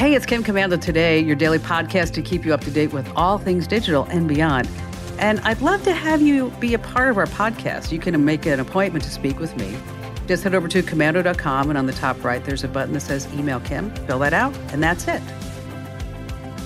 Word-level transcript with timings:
Hey, 0.00 0.14
it's 0.14 0.24
Kim 0.24 0.42
Komando 0.42 0.80
today, 0.80 1.20
your 1.20 1.36
daily 1.36 1.58
podcast 1.58 2.12
to 2.12 2.22
keep 2.22 2.46
you 2.46 2.54
up 2.54 2.62
to 2.62 2.70
date 2.70 2.94
with 2.94 3.06
all 3.16 3.36
things 3.36 3.66
digital 3.66 4.04
and 4.04 4.26
beyond. 4.26 4.66
And 5.18 5.40
I'd 5.40 5.60
love 5.60 5.82
to 5.82 5.92
have 5.92 6.22
you 6.22 6.48
be 6.58 6.72
a 6.72 6.78
part 6.78 7.10
of 7.10 7.18
our 7.18 7.26
podcast. 7.26 7.92
You 7.92 7.98
can 7.98 8.24
make 8.24 8.46
an 8.46 8.60
appointment 8.60 9.04
to 9.04 9.10
speak 9.10 9.38
with 9.38 9.54
me. 9.58 9.76
Just 10.26 10.42
head 10.42 10.54
over 10.54 10.68
to 10.68 10.82
komando.com, 10.82 11.68
and 11.68 11.76
on 11.76 11.84
the 11.84 11.92
top 11.92 12.24
right, 12.24 12.42
there's 12.42 12.64
a 12.64 12.68
button 12.68 12.94
that 12.94 13.00
says 13.00 13.28
Email 13.34 13.60
Kim. 13.60 13.94
Fill 14.06 14.20
that 14.20 14.32
out, 14.32 14.56
and 14.72 14.82
that's 14.82 15.06
it. 15.06 15.20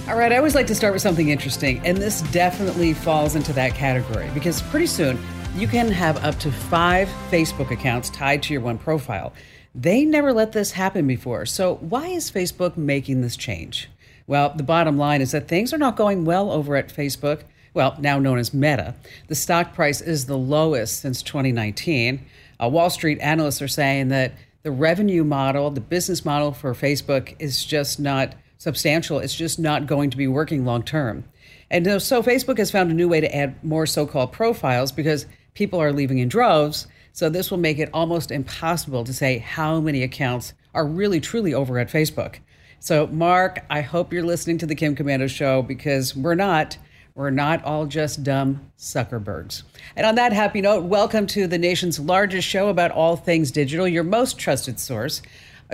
All 0.07 0.17
right, 0.17 0.31
I 0.31 0.37
always 0.37 0.55
like 0.55 0.69
to 0.69 0.75
start 0.77 0.93
with 0.93 1.03
something 1.03 1.31
interesting, 1.31 1.85
and 1.85 1.99
this 1.99 2.23
definitely 2.31 2.93
falls 2.93 3.35
into 3.35 3.53
that 3.55 3.75
category 3.75 4.31
because 4.33 4.63
pretty 4.63 4.87
soon 4.87 5.19
you 5.57 5.67
can 5.67 5.89
have 5.89 6.23
up 6.23 6.39
to 6.39 6.53
five 6.53 7.09
Facebook 7.33 7.73
accounts 7.73 8.11
tied 8.11 8.45
to 8.45 8.53
your 8.53 8.63
one 8.63 8.79
profile. 8.79 9.33
They 9.75 10.05
never 10.05 10.33
let 10.33 10.53
this 10.53 10.73
happen 10.73 11.07
before. 11.07 11.47
So, 11.47 11.77
why 11.77 12.09
is 12.09 12.31
Facebook 12.31 12.77
making 12.77 13.21
this 13.21 13.37
change? 13.37 13.89
Well, 14.27 14.55
the 14.55 14.63
bottom 14.63 14.97
line 14.97 15.21
is 15.21 15.33
that 15.33 15.49
things 15.49 15.75
are 15.75 15.79
not 15.79 15.97
going 15.97 16.25
well 16.25 16.53
over 16.53 16.77
at 16.77 16.95
Facebook, 16.95 17.43
well, 17.75 17.97
now 17.99 18.19
known 18.19 18.39
as 18.39 18.55
Meta. 18.55 18.95
The 19.27 19.35
stock 19.35 19.75
price 19.75 20.01
is 20.01 20.27
the 20.27 20.39
lowest 20.39 21.01
since 21.01 21.23
2019. 21.23 22.25
Uh, 22.63 22.69
Wall 22.69 22.89
Street 22.89 23.19
analysts 23.21 23.61
are 23.61 23.69
saying 23.69 24.09
that 24.09 24.35
the 24.63 24.71
revenue 24.71 25.25
model, 25.25 25.71
the 25.71 25.81
business 25.81 26.25
model 26.25 26.53
for 26.53 26.73
Facebook 26.73 27.35
is 27.41 27.65
just 27.65 27.99
not 27.99 28.35
substantial. 28.59 29.19
It's 29.19 29.35
just 29.35 29.59
not 29.59 29.87
going 29.87 30.09
to 30.11 30.17
be 30.17 30.29
working 30.29 30.65
long 30.65 30.85
term. 30.85 31.25
And 31.71 32.01
so 32.01 32.23
Facebook 32.23 32.59
has 32.59 32.71
found 32.71 32.91
a 32.91 32.95
new 32.95 33.09
way 33.09 33.21
to 33.21 33.37
add 33.37 33.63
more 33.65 33.87
so 33.87 34.07
called 34.07 34.33
profiles 34.33 34.93
because 34.93 35.27
people 35.55 35.83
are 35.83 35.93
leaving 35.93 36.19
in 36.19 36.29
droves 36.29 36.87
so 37.15 37.29
this 37.29 37.49
will 37.49 37.59
make 37.59 37.79
it 37.79 37.89
almost 37.95 38.33
impossible 38.33 39.05
to 39.05 39.15
say 39.15 39.39
how 39.39 39.79
many 39.81 40.03
accounts 40.03 40.53
are 40.75 40.85
really 40.85 41.21
truly 41.21 41.55
over 41.55 41.79
at 41.79 41.89
Facebook. 41.89 42.41
So, 42.81 43.07
Mark, 43.07 43.65
I 43.71 43.83
hope 43.83 44.13
you're 44.13 44.25
listening 44.25 44.59
to 44.59 44.67
the 44.67 44.75
Kim 44.75 44.97
Komando 44.97 45.31
show 45.31 45.63
because 45.63 46.17
we're 46.17 46.35
not. 46.35 46.77
We're 47.15 47.31
not 47.31 47.63
all 47.63 47.87
just 47.87 48.25
dumb 48.25 48.69
Zuckerbergs. 48.77 49.63
And 49.95 50.05
on 50.05 50.17
that 50.17 50.33
happy 50.33 50.61
note, 50.61 50.83
welcome 50.87 51.29
to 51.29 51.47
the 51.47 51.57
nation's 51.57 52.01
largest 52.01 52.49
show 52.49 52.69
about 52.69 52.91
all 52.91 53.15
things 53.15 53.53
digital, 53.53 53.87
your 53.87 54.03
most 54.03 54.37
trusted 54.37 54.81
source. 54.81 55.23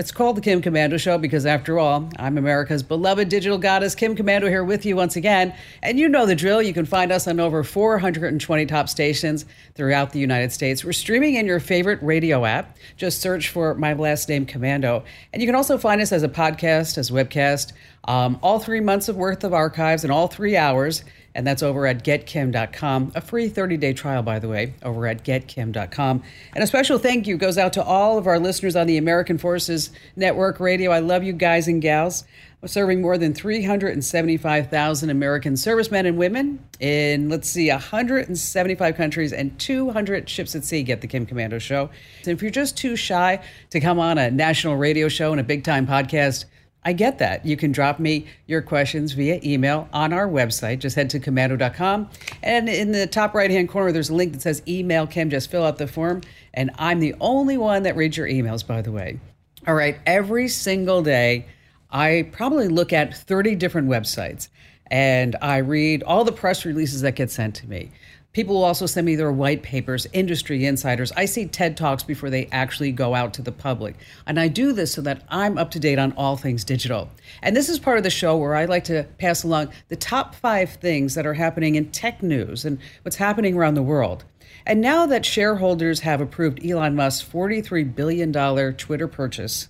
It's 0.00 0.12
called 0.12 0.38
the 0.38 0.40
Kim 0.40 0.62
Komando 0.62 0.98
Show 0.98 1.18
because, 1.18 1.44
after 1.44 1.78
all, 1.78 2.08
I'm 2.16 2.38
America's 2.38 2.82
beloved 2.82 3.28
digital 3.28 3.58
goddess, 3.58 3.94
Kim 3.94 4.16
Komando, 4.16 4.48
here 4.48 4.64
with 4.64 4.86
you 4.86 4.96
once 4.96 5.14
again. 5.14 5.54
And 5.82 5.98
you 5.98 6.08
know 6.08 6.24
the 6.24 6.34
drill. 6.34 6.62
You 6.62 6.72
can 6.72 6.86
find 6.86 7.12
us 7.12 7.28
on 7.28 7.38
over 7.38 7.62
420 7.62 8.64
top 8.64 8.88
stations 8.88 9.44
throughout 9.74 10.12
the 10.12 10.18
United 10.18 10.52
States. 10.52 10.82
We're 10.82 10.92
streaming 10.92 11.34
in 11.34 11.44
your 11.44 11.60
favorite 11.60 12.02
radio 12.02 12.46
app. 12.46 12.78
Just 12.96 13.20
search 13.20 13.50
for 13.50 13.74
my 13.74 13.92
last 13.92 14.26
name, 14.30 14.46
Komando. 14.46 15.04
And 15.34 15.42
you 15.42 15.46
can 15.46 15.54
also 15.54 15.76
find 15.76 16.00
us 16.00 16.12
as 16.12 16.22
a 16.22 16.30
podcast, 16.30 16.96
as 16.96 17.10
a 17.10 17.12
webcast, 17.12 17.74
um, 18.04 18.38
all 18.42 18.58
three 18.58 18.80
months 18.80 19.10
of 19.10 19.16
worth 19.16 19.44
of 19.44 19.52
archives 19.52 20.02
in 20.02 20.10
all 20.10 20.28
three 20.28 20.56
hours 20.56 21.04
and 21.34 21.46
that's 21.46 21.62
over 21.62 21.86
at 21.86 22.04
getkim.com. 22.04 23.12
A 23.14 23.20
free 23.20 23.48
30 23.48 23.76
day 23.76 23.92
trial, 23.92 24.22
by 24.22 24.38
the 24.38 24.48
way, 24.48 24.74
over 24.82 25.06
at 25.06 25.24
getkim.com. 25.24 26.22
And 26.54 26.64
a 26.64 26.66
special 26.66 26.98
thank 26.98 27.26
you 27.26 27.36
goes 27.36 27.58
out 27.58 27.72
to 27.74 27.82
all 27.82 28.18
of 28.18 28.26
our 28.26 28.38
listeners 28.38 28.76
on 28.76 28.86
the 28.86 28.96
American 28.96 29.38
Forces 29.38 29.90
Network 30.16 30.60
Radio. 30.60 30.90
I 30.90 30.98
love 30.98 31.22
you 31.22 31.32
guys 31.32 31.68
and 31.68 31.80
gals. 31.80 32.24
Serving 32.66 33.00
more 33.00 33.16
than 33.16 33.32
375,000 33.32 35.08
American 35.08 35.56
servicemen 35.56 36.04
and 36.04 36.18
women 36.18 36.62
in, 36.78 37.30
let's 37.30 37.48
see, 37.48 37.70
175 37.70 38.96
countries 38.96 39.32
and 39.32 39.58
200 39.58 40.28
ships 40.28 40.54
at 40.54 40.64
sea. 40.64 40.82
Get 40.82 41.00
the 41.00 41.06
Kim 41.06 41.24
Komando 41.24 41.58
Show. 41.58 41.88
And 42.18 42.28
if 42.28 42.42
you're 42.42 42.50
just 42.50 42.76
too 42.76 42.96
shy 42.96 43.42
to 43.70 43.80
come 43.80 43.98
on 43.98 44.18
a 44.18 44.30
national 44.30 44.76
radio 44.76 45.08
show 45.08 45.32
and 45.32 45.40
a 45.40 45.44
big 45.44 45.64
time 45.64 45.86
podcast, 45.86 46.44
I 46.84 46.94
get 46.94 47.18
that. 47.18 47.44
You 47.44 47.56
can 47.56 47.72
drop 47.72 48.00
me 48.00 48.26
your 48.46 48.62
questions 48.62 49.12
via 49.12 49.38
email 49.44 49.88
on 49.92 50.12
our 50.12 50.26
website. 50.26 50.78
Just 50.78 50.96
head 50.96 51.10
to 51.10 51.20
komando.com. 51.20 52.08
And 52.42 52.68
in 52.68 52.92
the 52.92 53.06
top 53.06 53.34
right 53.34 53.50
hand 53.50 53.68
corner, 53.68 53.92
there's 53.92 54.08
a 54.08 54.14
link 54.14 54.32
that 54.32 54.42
says 54.42 54.62
email 54.66 55.06
Kim. 55.06 55.28
Just 55.28 55.50
fill 55.50 55.64
out 55.64 55.76
the 55.76 55.86
form. 55.86 56.22
And 56.54 56.70
I'm 56.78 57.00
the 57.00 57.14
only 57.20 57.58
one 57.58 57.82
that 57.82 57.96
reads 57.96 58.16
your 58.16 58.26
emails, 58.26 58.66
by 58.66 58.80
the 58.80 58.92
way. 58.92 59.20
All 59.66 59.74
right. 59.74 59.98
Every 60.06 60.48
single 60.48 61.02
day, 61.02 61.46
I 61.90 62.30
probably 62.32 62.68
look 62.68 62.92
at 62.92 63.14
30 63.14 63.56
different 63.56 63.88
websites 63.88 64.48
and 64.90 65.36
I 65.40 65.58
read 65.58 66.02
all 66.02 66.24
the 66.24 66.32
press 66.32 66.64
releases 66.64 67.02
that 67.02 67.14
get 67.14 67.30
sent 67.30 67.54
to 67.56 67.68
me. 67.68 67.90
People 68.32 68.54
will 68.54 68.64
also 68.64 68.86
send 68.86 69.06
me 69.06 69.16
their 69.16 69.32
white 69.32 69.64
papers, 69.64 70.06
industry 70.12 70.64
insiders. 70.64 71.10
I 71.16 71.24
see 71.24 71.46
TED 71.46 71.76
Talks 71.76 72.04
before 72.04 72.30
they 72.30 72.46
actually 72.52 72.92
go 72.92 73.16
out 73.16 73.34
to 73.34 73.42
the 73.42 73.50
public. 73.50 73.96
And 74.24 74.38
I 74.38 74.46
do 74.46 74.72
this 74.72 74.92
so 74.92 75.02
that 75.02 75.24
I'm 75.28 75.58
up 75.58 75.72
to 75.72 75.80
date 75.80 75.98
on 75.98 76.12
all 76.12 76.36
things 76.36 76.62
digital. 76.62 77.08
And 77.42 77.56
this 77.56 77.68
is 77.68 77.80
part 77.80 77.98
of 77.98 78.04
the 78.04 78.10
show 78.10 78.36
where 78.36 78.54
I 78.54 78.66
like 78.66 78.84
to 78.84 79.04
pass 79.18 79.42
along 79.42 79.72
the 79.88 79.96
top 79.96 80.36
five 80.36 80.70
things 80.74 81.16
that 81.16 81.26
are 81.26 81.34
happening 81.34 81.74
in 81.74 81.90
tech 81.90 82.22
news 82.22 82.64
and 82.64 82.78
what's 83.02 83.16
happening 83.16 83.56
around 83.56 83.74
the 83.74 83.82
world. 83.82 84.24
And 84.64 84.80
now 84.80 85.06
that 85.06 85.26
shareholders 85.26 86.00
have 86.00 86.20
approved 86.20 86.64
Elon 86.64 86.94
Musk's 86.94 87.28
$43 87.28 87.96
billion 87.96 88.32
Twitter 88.76 89.08
purchase, 89.08 89.68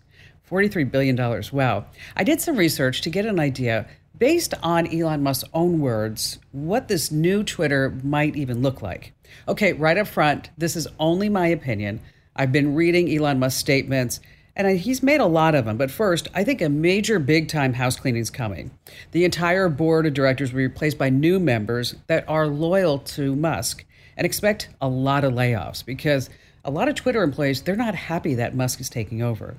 $43 0.51 0.91
billion, 0.91 1.17
wow. 1.51 1.87
I 2.15 2.25
did 2.25 2.43
some 2.43 2.57
research 2.57 3.01
to 3.03 3.11
get 3.11 3.25
an 3.25 3.41
idea 3.41 3.87
based 4.21 4.53
on 4.63 4.87
Elon 4.87 5.23
Musk's 5.23 5.49
own 5.55 5.81
words, 5.81 6.39
what 6.53 6.89
this 6.89 7.11
new 7.11 7.43
Twitter 7.43 7.99
might 8.05 8.37
even 8.37 8.61
look 8.63 8.83
like. 8.83 9.15
Okay, 9.49 9.73
right 9.73 9.97
up 9.97 10.07
front, 10.07 10.51
this 10.59 10.77
is 10.77 10.87
only 10.99 11.31
my 11.31 11.47
opinion. 11.47 12.01
I've 12.37 12.53
been 12.53 12.75
reading 12.75 13.11
Elon 13.11 13.39
Musk's 13.39 13.59
statements, 13.59 14.21
and 14.55 14.79
he's 14.79 15.03
made 15.03 15.21
a 15.21 15.27
lot 15.27 15.55
of 15.55 15.65
them. 15.65 15.79
But 15.79 15.91
first, 15.91 16.29
I 16.35 16.45
think 16.45 16.61
a 16.61 16.69
major 16.69 17.19
big 17.19 17.49
time 17.49 17.73
house 17.73 17.97
cleaning 17.97 18.21
is 18.21 18.29
coming. 18.29 18.71
The 19.13 19.25
entire 19.25 19.71
board 19.71 20.05
of 20.05 20.13
directors 20.13 20.53
will 20.53 20.59
be 20.59 20.67
replaced 20.67 20.99
by 20.99 21.09
new 21.09 21.41
members 21.41 21.95
that 22.07 22.29
are 22.29 22.47
loyal 22.47 22.99
to 22.99 23.35
Musk 23.35 23.87
and 24.19 24.27
expect 24.27 24.69
a 24.83 24.89
lot 24.89 25.25
of 25.25 25.33
layoffs 25.33 25.83
because 25.83 26.29
a 26.63 26.71
lot 26.71 26.89
of 26.89 26.95
Twitter 26.95 27.23
employees, 27.23 27.63
they're 27.63 27.75
not 27.75 27.95
happy 27.95 28.35
that 28.35 28.55
Musk 28.55 28.83
is 28.83 28.91
taking 28.91 29.23
over. 29.23 29.57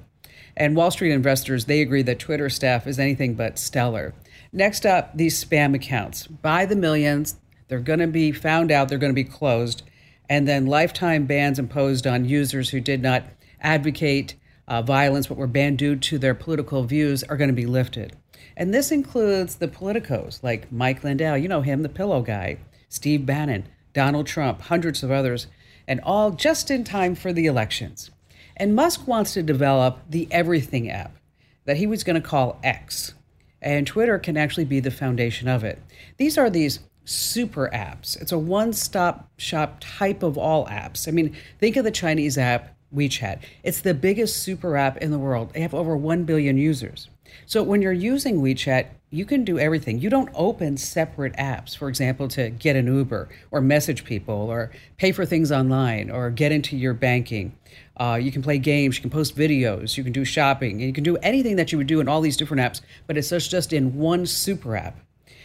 And 0.56 0.76
Wall 0.76 0.92
Street 0.92 1.14
investors, 1.14 1.66
they 1.66 1.82
agree 1.82 2.04
that 2.04 2.20
Twitter 2.20 2.50
staff 2.50 2.86
is 2.86 3.00
anything 3.00 3.34
but 3.34 3.58
stellar. 3.58 4.14
Next 4.54 4.86
up, 4.86 5.16
these 5.16 5.44
spam 5.44 5.74
accounts 5.74 6.28
by 6.28 6.66
the 6.66 6.76
millions. 6.76 7.38
They're 7.70 7.80
going 7.80 8.00
to 8.00 8.08
be 8.08 8.34
found 8.34 8.70
out, 8.70 8.90
they're 8.90 8.98
going 8.98 9.14
to 9.14 9.24
be 9.24 9.24
closed, 9.24 9.84
and 10.30 10.46
then 10.46 10.66
lifetime 10.66 11.26
bans 11.26 11.58
imposed 11.58 12.06
on 12.06 12.26
users 12.26 12.70
who 12.70 12.82
did 12.82 13.02
not 13.02 13.24
advocate 13.62 14.36
uh, 14.68 14.82
violence 14.82 15.28
but 15.28 15.38
were 15.38 15.48
banned 15.48 15.78
due 15.78 15.96
to 15.96 16.18
their 16.18 16.36
political 16.36 16.84
views 16.84 17.24
are 17.24 17.38
going 17.38 17.50
to 17.50 17.54
be 17.54 17.66
lifted. 17.66 18.18
And 18.58 18.74
this 18.74 18.92
includes 18.92 19.56
the 19.56 19.70
politicos 19.70 20.44
like 20.44 20.70
Mike 20.70 21.04
Lindell, 21.04 21.38
you 21.38 21.48
know 21.48 21.62
him, 21.62 21.82
the 21.82 21.90
pillow 21.90 22.22
guy, 22.22 22.58
Steve 22.90 23.26
Bannon, 23.26 23.70
Donald 23.94 24.28
Trump, 24.28 24.62
hundreds 24.64 25.02
of 25.02 25.12
others, 25.12 25.48
and 25.88 26.02
all 26.02 26.32
just 26.32 26.70
in 26.70 26.84
time 26.84 27.16
for 27.16 27.32
the 27.32 27.46
elections. 27.46 28.12
And 28.58 28.76
Musk 28.76 29.08
wants 29.08 29.34
to 29.34 29.44
develop 29.44 30.00
the 30.10 30.28
Everything 30.30 30.90
app 30.90 31.16
that 31.64 31.78
he 31.78 31.88
was 31.88 32.04
going 32.04 32.22
to 32.22 32.28
call 32.28 32.60
X 32.64 33.14
and 33.62 33.86
Twitter 33.86 34.20
can 34.20 34.38
actually 34.38 34.66
be 34.66 34.80
the 34.80 34.92
foundation 34.92 35.48
of 35.48 35.64
it. 35.64 35.80
These 36.18 36.38
are 36.38 36.50
these 36.50 36.80
super 37.06 37.70
apps. 37.74 38.20
It's 38.22 38.32
a 38.32 38.38
one 38.38 38.74
stop 38.74 39.30
shop 39.38 39.78
type 39.80 40.24
of 40.24 40.38
all 40.38 40.66
apps. 40.68 41.08
I 41.08 41.12
mean, 41.12 41.36
think 41.60 41.76
of 41.76 41.84
the 41.84 41.92
Chinese 41.92 42.38
app 42.38 42.76
WeChat. 42.94 43.42
It's 43.64 43.82
the 43.82 43.94
biggest 43.94 44.44
super 44.44 44.76
app 44.78 44.98
in 44.98 45.12
the 45.12 45.20
world. 45.20 45.54
They 45.54 45.62
have 45.62 45.74
over 45.74 45.96
1 45.96 46.26
billion 46.26 46.58
users. 46.58 47.10
So 47.46 47.64
when 47.64 47.82
you're 47.82 47.94
using 47.94 48.42
WeChat, 48.42 48.88
you 49.12 49.26
can 49.26 49.44
do 49.44 49.60
everything. 49.60 50.00
You 50.00 50.10
don't 50.10 50.30
open 50.34 50.78
separate 50.78 51.34
apps, 51.34 51.78
for 51.78 51.90
example, 51.90 52.30
to 52.30 52.50
get 52.50 52.78
an 52.78 52.88
Uber 52.88 53.28
or 53.52 53.60
message 53.60 54.06
people 54.06 54.50
or 54.50 54.72
pay 54.98 55.12
for 55.12 55.26
things 55.26 55.52
online 55.52 56.10
or 56.10 56.32
get 56.32 56.54
into 56.54 56.78
your 56.78 56.94
banking. 56.94 57.54
Uh, 57.98 58.18
you 58.20 58.32
can 58.32 58.42
play 58.42 58.58
games, 58.58 58.96
you 58.96 59.02
can 59.02 59.10
post 59.10 59.36
videos, 59.36 59.98
you 59.98 60.04
can 60.04 60.14
do 60.14 60.24
shopping, 60.24 60.80
you 60.80 60.94
can 60.94 61.04
do 61.04 61.18
anything 61.18 61.58
that 61.58 61.72
you 61.72 61.78
would 61.78 61.88
do 61.88 62.00
in 62.00 62.08
all 62.08 62.22
these 62.22 62.38
different 62.38 62.62
apps, 62.62 62.82
but 63.06 63.18
it's 63.18 63.30
just, 63.30 63.52
just 63.52 63.74
in 63.74 63.98
one 63.98 64.26
super 64.26 64.78
app. 64.78 64.98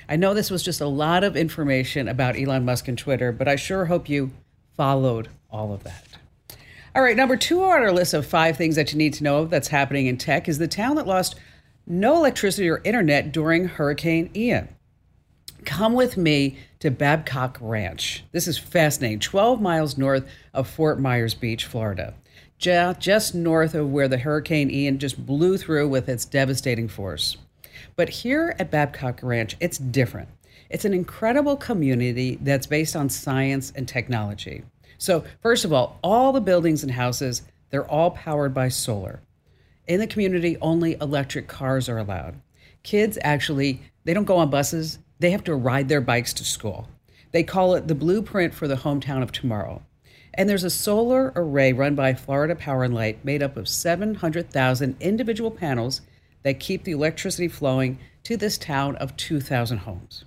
I 0.09 0.15
know 0.15 0.33
this 0.33 0.51
was 0.51 0.63
just 0.63 0.81
a 0.81 0.87
lot 0.87 1.25
of 1.25 1.37
information 1.37 2.07
about 2.07 2.39
Elon 2.39 2.65
Musk 2.65 2.87
and 2.87 2.97
Twitter, 2.97 3.33
but 3.33 3.49
I 3.49 3.57
sure 3.57 3.87
hope 3.87 4.09
you 4.09 4.31
followed 4.77 5.29
all 5.51 5.75
of 5.75 5.83
that. 5.83 6.05
All 6.95 7.03
right, 7.03 7.17
number 7.17 7.37
two 7.37 7.63
on 7.63 7.83
our 7.83 7.93
list 7.93 8.15
of 8.15 8.25
five 8.25 8.57
things 8.57 8.77
that 8.77 8.93
you 8.93 8.99
need 8.99 9.15
to 9.15 9.25
know 9.25 9.45
that's 9.45 9.69
happening 9.69 10.07
in 10.07 10.17
tech 10.17 10.49
is 10.49 10.59
the 10.59 10.69
town 10.69 10.97
that 10.97 11.07
lost 11.07 11.35
no 11.87 12.17
electricity 12.17 12.69
or 12.69 12.81
internet 12.85 13.33
during 13.33 13.69
Hurricane 13.69 14.31
Ian. 14.35 14.69
Come 15.65 15.95
with 15.95 16.17
me 16.17 16.59
to 16.81 16.91
Babcock 16.91 17.59
Ranch. 17.61 18.25
This 18.33 18.49
is 18.49 18.59
fascinating, 18.59 19.21
12 19.21 19.61
miles 19.61 19.97
north 19.97 20.29
of 20.53 20.69
Fort 20.69 21.01
Myers 21.01 21.35
Beach, 21.35 21.65
Florida, 21.65 22.15
just 22.59 23.35
north 23.35 23.75
of 23.75 23.91
where 23.91 24.09
the 24.09 24.19
Hurricane 24.19 24.71
Ian 24.71 24.99
just 24.99 25.25
blew 25.25 25.57
through 25.59 25.89
with 25.89 26.09
its 26.09 26.25
devastating 26.25 26.89
force. 26.89 27.37
But 27.95 28.09
here 28.09 28.55
at 28.59 28.71
Babcock 28.71 29.21
Ranch, 29.23 29.57
it's 29.61 29.79
different. 29.79 30.29
It's 30.69 30.85
an 30.85 30.95
incredible 30.95 31.57
community 31.57 32.39
that's 32.41 32.67
based 32.67 32.97
on 32.97 33.09
science 33.09 33.73
and 33.75 33.87
technology. 33.87 34.65
So, 34.99 35.25
first 35.41 35.65
of 35.65 35.73
all, 35.73 35.99
all 36.03 36.33
the 36.33 36.41
buildings 36.41 36.83
and 36.83 36.93
houses, 36.93 37.43
they're 37.71 37.89
all 37.89 38.11
powered 38.11 38.55
by 38.55 38.69
solar. 38.69 39.21
In 39.87 40.01
the 40.01 40.07
community, 40.07 40.57
only 40.61 40.97
electric 41.01 41.47
cars 41.47 41.89
are 41.89 41.99
allowed. 41.99 42.41
kids 42.83 43.19
actually 43.23 43.83
they 44.05 44.15
don't 44.15 44.25
go 44.25 44.37
on 44.37 44.51
buses, 44.51 44.99
they 45.19 45.31
have 45.31 45.45
to 45.45 45.55
ride 45.55 45.89
their 45.89 46.01
bikes 46.01 46.33
to 46.35 46.45
school. 46.45 46.89
They 47.33 47.43
call 47.43 47.75
it 47.75 47.89
the 47.89 47.95
blueprint 47.95 48.55
for 48.55 48.69
the 48.69 48.77
hometown 48.77 49.23
of 49.23 49.33
tomorrow. 49.33 49.83
And 50.35 50.49
there's 50.49 50.65
a 50.65 50.71
solar 50.71 51.33
array 51.35 51.73
run 51.73 51.95
by 51.95 52.15
Florida 52.15 52.55
Power 52.55 52.85
and 52.85 52.95
Light 52.95 53.25
made 53.25 53.43
up 53.43 53.57
of 53.57 53.69
700,000 53.69 54.97
individual 55.01 55.51
panels 55.51 56.03
that 56.43 56.61
keep 56.61 56.85
the 56.85 56.93
electricity 56.93 57.49
flowing 57.49 57.99
to 58.25 58.37
this 58.37 58.59
town 58.59 58.97
of 58.97 59.17
2,000 59.17 59.79
homes. 59.79 60.25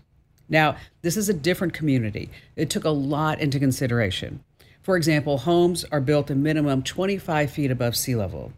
Now, 0.49 0.77
this 1.01 1.15
is 1.15 1.29
a 1.29 1.33
different 1.33 1.73
community. 1.73 2.29
It 2.55 2.69
took 2.69 2.85
a 2.85 2.89
lot 2.89 3.39
into 3.39 3.59
consideration. 3.59 4.43
For 4.81 4.97
example, 4.97 5.37
homes 5.37 5.85
are 5.91 6.01
built 6.01 6.31
a 6.31 6.35
minimum 6.35 6.81
25 6.81 7.51
feet 7.51 7.69
above 7.69 7.95
sea 7.95 8.15
level. 8.15 8.51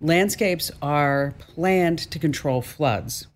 Landscapes 0.00 0.70
are 0.82 1.32
planned 1.38 1.98
to 2.10 2.18
control 2.18 2.60
floods. 2.60 3.28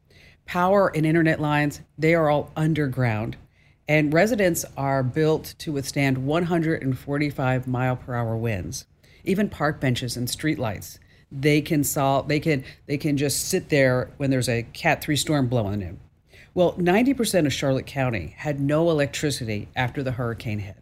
Power 0.45 0.89
and 0.95 1.07
internet 1.07 1.41
lines, 1.41 1.81
they 1.97 2.15
are 2.15 2.29
all 2.29 2.51
underground. 2.55 3.37
And 3.89 4.13
residents 4.13 4.67
are 4.77 5.03
built 5.03 5.55
to 5.59 5.73
withstand 5.73 6.19
145 6.19 7.67
mile 7.67 7.97
per 7.97 8.15
hour 8.15 8.37
winds. 8.37 8.85
Even 9.25 9.49
park 9.49 9.81
benches 9.81 10.19
and 10.19 10.29
streetlights, 10.29 10.99
they 11.33 11.63
can 11.63 11.83
solve 11.83 12.29
they 12.29 12.41
can 12.41 12.65
they 12.87 12.99
can 12.99 13.17
just 13.17 13.49
sit 13.49 13.69
there 13.69 14.11
when 14.19 14.31
there's 14.31 14.49
a 14.49 14.65
cat 14.65 15.03
3 15.03 15.17
storm 15.17 15.49
blowing 15.49 15.81
in. 15.81 15.99
Well, 16.53 16.75
90% 16.75 17.47
of 17.47 17.53
Charlotte 17.53 17.87
County 17.87 18.35
had 18.37 18.61
no 18.61 18.91
electricity 18.91 19.69
after 19.75 20.03
the 20.03 20.13
hurricane 20.13 20.59
hit. 20.59 20.77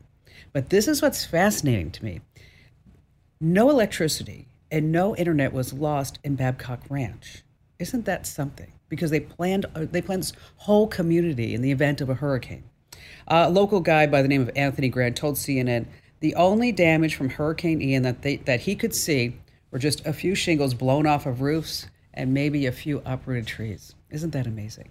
But 0.52 0.70
this 0.70 0.88
is 0.88 1.02
what's 1.02 1.24
fascinating 1.24 1.90
to 1.92 2.04
me. 2.04 2.20
No 3.40 3.70
electricity 3.70 4.47
and 4.70 4.92
no 4.92 5.16
internet 5.16 5.52
was 5.52 5.72
lost 5.72 6.18
in 6.24 6.36
Babcock 6.36 6.80
Ranch. 6.88 7.42
Isn't 7.78 8.04
that 8.04 8.26
something? 8.26 8.72
Because 8.88 9.10
they 9.10 9.20
planned 9.20 9.66
uh, 9.74 9.86
they 9.90 10.02
planned 10.02 10.22
this 10.22 10.32
whole 10.56 10.86
community 10.86 11.54
in 11.54 11.62
the 11.62 11.70
event 11.70 12.00
of 12.00 12.08
a 12.08 12.14
hurricane. 12.14 12.64
Uh, 13.26 13.44
a 13.46 13.50
local 13.50 13.80
guy 13.80 14.06
by 14.06 14.22
the 14.22 14.28
name 14.28 14.42
of 14.42 14.50
Anthony 14.56 14.88
Grant 14.88 15.16
told 15.16 15.36
CNN 15.36 15.86
the 16.20 16.34
only 16.34 16.72
damage 16.72 17.14
from 17.14 17.28
Hurricane 17.28 17.80
Ian 17.80 18.02
that 18.02 18.22
they, 18.22 18.36
that 18.36 18.60
he 18.60 18.74
could 18.74 18.94
see 18.94 19.36
were 19.70 19.78
just 19.78 20.04
a 20.06 20.12
few 20.12 20.34
shingles 20.34 20.74
blown 20.74 21.06
off 21.06 21.26
of 21.26 21.40
roofs 21.40 21.86
and 22.14 22.34
maybe 22.34 22.66
a 22.66 22.72
few 22.72 23.02
uprooted 23.04 23.46
trees. 23.46 23.94
Isn't 24.10 24.30
that 24.30 24.46
amazing? 24.46 24.90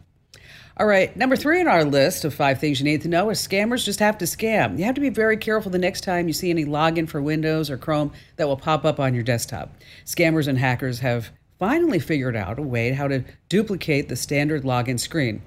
All 0.80 0.86
right, 0.86 1.16
number 1.18 1.36
three 1.36 1.60
on 1.60 1.68
our 1.68 1.84
list 1.84 2.24
of 2.24 2.36
five 2.36 2.60
things 2.60 2.80
you 2.80 2.84
need 2.84 3.02
to 3.02 3.08
know 3.08 3.32
is 3.32 3.40
scammers 3.40 3.84
just 3.84 4.00
have 4.00 4.16
to 4.20 4.26
scam. 4.26 4.78
You 4.78 4.86
have 4.86 4.94
to 4.94 5.02
be 5.02 5.10
very 5.10 5.36
careful 5.36 5.72
the 5.72 5.80
next 5.80 6.02
time 6.02 6.28
you 6.28 6.34
see 6.34 6.52
any 6.52 6.66
login 6.66 7.10
for 7.10 7.20
Windows 7.20 7.72
or 7.72 7.80
Chrome 7.80 8.12
that 8.36 8.48
will 8.48 8.58
pop 8.58 8.86
up 8.86 9.00
on 9.00 9.16
your 9.16 9.24
desktop. 9.24 9.74
Scammers 10.06 10.48
and 10.48 10.60
hackers 10.60 11.00
have 11.00 11.32
finally 11.58 11.98
figured 11.98 12.36
out 12.36 12.60
a 12.60 12.62
way 12.62 12.92
how 12.92 13.08
to 13.08 13.24
duplicate 13.50 14.08
the 14.08 14.16
standard 14.16 14.62
login 14.62 15.00
screen. 15.00 15.42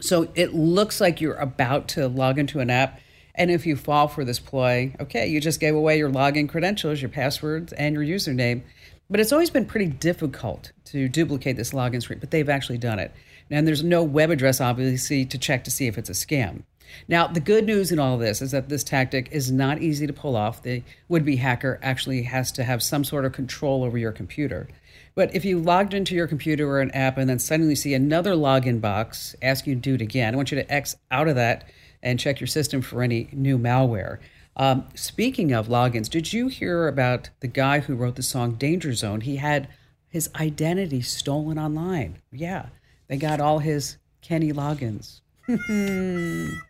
So 0.00 0.30
it 0.34 0.54
looks 0.54 1.02
like 1.02 1.20
you're 1.20 1.34
about 1.34 1.88
to 1.88 2.08
log 2.08 2.38
into 2.38 2.60
an 2.60 2.70
app. 2.70 2.98
And 3.34 3.50
if 3.50 3.66
you 3.66 3.76
fall 3.76 4.08
for 4.08 4.24
this 4.24 4.38
ploy, 4.38 4.94
okay, 5.00 5.26
you 5.26 5.38
just 5.38 5.60
gave 5.60 5.74
away 5.74 5.98
your 5.98 6.10
login 6.10 6.48
credentials, 6.48 7.02
your 7.02 7.10
passwords, 7.10 7.74
and 7.74 7.94
your 7.94 8.04
username. 8.04 8.62
But 9.10 9.20
it's 9.20 9.32
always 9.32 9.50
been 9.50 9.66
pretty 9.66 9.86
difficult 9.86 10.72
to 10.86 11.10
duplicate 11.10 11.58
this 11.58 11.72
login 11.72 12.00
screen, 12.00 12.20
but 12.20 12.30
they've 12.30 12.48
actually 12.48 12.78
done 12.78 12.98
it. 12.98 13.12
And 13.50 13.66
there's 13.66 13.84
no 13.84 14.02
web 14.02 14.30
address, 14.30 14.60
obviously, 14.60 15.24
to 15.24 15.38
check 15.38 15.64
to 15.64 15.70
see 15.70 15.86
if 15.86 15.98
it's 15.98 16.10
a 16.10 16.12
scam. 16.12 16.62
Now, 17.08 17.26
the 17.26 17.40
good 17.40 17.66
news 17.66 17.92
in 17.92 17.98
all 17.98 18.14
of 18.14 18.20
this 18.20 18.40
is 18.40 18.52
that 18.52 18.68
this 18.68 18.84
tactic 18.84 19.28
is 19.32 19.50
not 19.50 19.82
easy 19.82 20.06
to 20.06 20.12
pull 20.12 20.36
off. 20.36 20.62
The 20.62 20.82
would 21.08 21.24
be 21.24 21.36
hacker 21.36 21.78
actually 21.82 22.22
has 22.22 22.52
to 22.52 22.64
have 22.64 22.82
some 22.82 23.04
sort 23.04 23.24
of 23.24 23.32
control 23.32 23.84
over 23.84 23.98
your 23.98 24.12
computer. 24.12 24.68
But 25.14 25.34
if 25.34 25.44
you 25.44 25.58
logged 25.58 25.94
into 25.94 26.14
your 26.14 26.26
computer 26.26 26.68
or 26.68 26.80
an 26.80 26.90
app 26.90 27.16
and 27.16 27.28
then 27.28 27.38
suddenly 27.38 27.74
see 27.74 27.94
another 27.94 28.34
login 28.34 28.80
box 28.80 29.34
ask 29.40 29.66
you 29.66 29.74
to 29.74 29.80
do 29.80 29.94
it 29.94 30.02
again, 30.02 30.34
I 30.34 30.36
want 30.36 30.52
you 30.52 30.56
to 30.56 30.72
X 30.72 30.96
out 31.10 31.28
of 31.28 31.36
that 31.36 31.68
and 32.02 32.20
check 32.20 32.38
your 32.38 32.46
system 32.46 32.82
for 32.82 33.02
any 33.02 33.28
new 33.32 33.58
malware. 33.58 34.18
Um, 34.56 34.86
speaking 34.94 35.52
of 35.52 35.68
logins, 35.68 36.08
did 36.08 36.32
you 36.32 36.48
hear 36.48 36.86
about 36.86 37.30
the 37.40 37.48
guy 37.48 37.80
who 37.80 37.94
wrote 37.94 38.16
the 38.16 38.22
song 38.22 38.54
Danger 38.54 38.92
Zone? 38.92 39.22
He 39.22 39.36
had 39.36 39.68
his 40.08 40.30
identity 40.38 41.02
stolen 41.02 41.58
online. 41.58 42.18
Yeah, 42.32 42.66
they 43.08 43.16
got 43.16 43.40
all 43.40 43.58
his 43.58 43.96
Kenny 44.22 44.52
Loggins. 44.52 45.20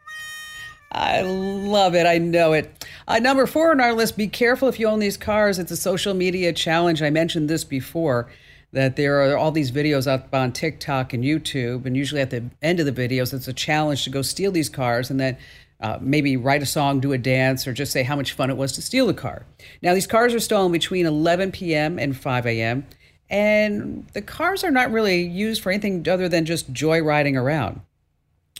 I 0.92 1.22
love 1.22 1.94
it. 1.94 2.06
I 2.06 2.18
know 2.18 2.52
it. 2.52 2.86
Uh, 3.08 3.18
number 3.18 3.46
four 3.46 3.70
on 3.70 3.80
our 3.80 3.92
list 3.92 4.16
be 4.16 4.28
careful 4.28 4.68
if 4.68 4.78
you 4.78 4.86
own 4.86 4.98
these 4.98 5.16
cars. 5.16 5.58
It's 5.58 5.70
a 5.70 5.76
social 5.76 6.14
media 6.14 6.52
challenge. 6.52 7.02
I 7.02 7.10
mentioned 7.10 7.50
this 7.50 7.64
before 7.64 8.28
that 8.72 8.96
there 8.96 9.22
are 9.22 9.36
all 9.36 9.52
these 9.52 9.70
videos 9.70 10.06
up 10.06 10.34
on 10.34 10.52
TikTok 10.52 11.12
and 11.12 11.24
YouTube. 11.24 11.86
And 11.86 11.96
usually 11.96 12.20
at 12.20 12.30
the 12.30 12.44
end 12.62 12.80
of 12.80 12.86
the 12.86 12.92
videos, 12.92 13.32
it's 13.32 13.48
a 13.48 13.52
challenge 13.52 14.04
to 14.04 14.10
go 14.10 14.22
steal 14.22 14.52
these 14.52 14.68
cars 14.68 15.10
and 15.10 15.18
then 15.18 15.36
uh, 15.80 15.98
maybe 16.00 16.36
write 16.36 16.62
a 16.62 16.66
song, 16.66 17.00
do 17.00 17.12
a 17.12 17.18
dance, 17.18 17.66
or 17.66 17.72
just 17.72 17.92
say 17.92 18.02
how 18.02 18.16
much 18.16 18.32
fun 18.32 18.50
it 18.50 18.56
was 18.56 18.72
to 18.72 18.82
steal 18.82 19.06
the 19.06 19.14
car. 19.14 19.44
Now, 19.82 19.92
these 19.94 20.06
cars 20.06 20.34
are 20.34 20.40
stolen 20.40 20.72
between 20.72 21.04
11 21.04 21.52
p.m. 21.52 21.98
and 21.98 22.16
5 22.16 22.46
a.m. 22.46 22.86
And 23.28 24.06
the 24.12 24.22
cars 24.22 24.62
are 24.62 24.70
not 24.70 24.92
really 24.92 25.22
used 25.22 25.62
for 25.62 25.70
anything 25.70 26.06
other 26.08 26.28
than 26.28 26.44
just 26.44 26.72
joyriding 26.72 27.36
around. 27.36 27.80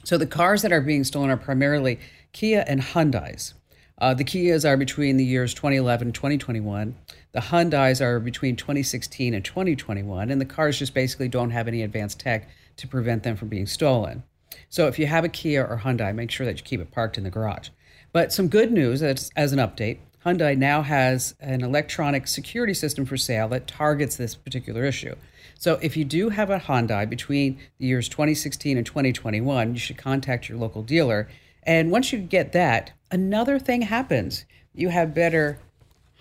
So 0.04 0.18
the 0.18 0.26
cars 0.26 0.62
that 0.62 0.72
are 0.72 0.80
being 0.80 1.04
stolen 1.04 1.30
are 1.30 1.36
primarily 1.36 1.98
Kia 2.32 2.64
and 2.66 2.80
Hyundais. 2.80 3.54
Uh, 3.98 4.12
the 4.12 4.24
Kias 4.24 4.68
are 4.68 4.76
between 4.76 5.16
the 5.16 5.24
years 5.24 5.54
2011 5.54 6.08
and 6.08 6.14
2021. 6.14 6.94
The 7.32 7.40
Hyundais 7.40 8.00
are 8.00 8.20
between 8.20 8.54
2016 8.54 9.32
and 9.32 9.44
2021, 9.44 10.30
and 10.30 10.40
the 10.40 10.44
cars 10.44 10.78
just 10.78 10.92
basically 10.92 11.28
don't 11.28 11.50
have 11.50 11.66
any 11.66 11.82
advanced 11.82 12.20
tech 12.20 12.48
to 12.76 12.86
prevent 12.86 13.22
them 13.22 13.36
from 13.36 13.48
being 13.48 13.66
stolen. 13.66 14.22
So 14.68 14.86
if 14.86 14.98
you 14.98 15.06
have 15.06 15.24
a 15.24 15.28
Kia 15.28 15.64
or 15.64 15.78
Hyundai, 15.78 16.14
make 16.14 16.30
sure 16.30 16.44
that 16.44 16.58
you 16.58 16.64
keep 16.64 16.80
it 16.80 16.90
parked 16.90 17.16
in 17.16 17.24
the 17.24 17.30
garage. 17.30 17.70
But 18.12 18.32
some 18.32 18.48
good 18.48 18.70
news 18.70 19.02
as, 19.02 19.30
as 19.34 19.52
an 19.52 19.58
update 19.58 19.98
Hyundai 20.26 20.58
now 20.58 20.82
has 20.82 21.36
an 21.38 21.62
electronic 21.62 22.26
security 22.26 22.74
system 22.74 23.06
for 23.06 23.16
sale 23.16 23.46
that 23.48 23.68
targets 23.68 24.16
this 24.16 24.34
particular 24.34 24.84
issue. 24.84 25.14
So 25.56 25.78
if 25.80 25.96
you 25.96 26.04
do 26.04 26.30
have 26.30 26.50
a 26.50 26.58
Hyundai 26.58 27.08
between 27.08 27.58
the 27.78 27.86
years 27.86 28.08
2016 28.08 28.76
and 28.76 28.84
2021, 28.84 29.74
you 29.74 29.78
should 29.78 29.96
contact 29.96 30.48
your 30.48 30.58
local 30.58 30.82
dealer 30.82 31.28
and 31.62 31.90
once 31.90 32.12
you 32.12 32.18
get 32.18 32.52
that, 32.52 32.92
another 33.10 33.58
thing 33.58 33.82
happens. 33.82 34.44
You 34.74 34.88
have 34.88 35.14
better 35.14 35.58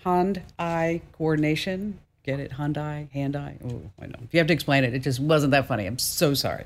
hand-eye 0.04 1.02
coordination. 1.12 1.98
Get 2.24 2.40
it? 2.40 2.52
Hand-eye? 2.52 3.08
Hand-eye? 3.12 3.58
Oh, 3.64 3.82
I 4.00 4.06
know. 4.06 4.18
If 4.24 4.34
you 4.34 4.38
have 4.38 4.48
to 4.48 4.52
explain 4.52 4.82
it, 4.82 4.94
it 4.94 5.00
just 5.00 5.20
wasn't 5.20 5.52
that 5.52 5.68
funny. 5.68 5.86
I'm 5.86 5.98
so 5.98 6.34
sorry. 6.34 6.64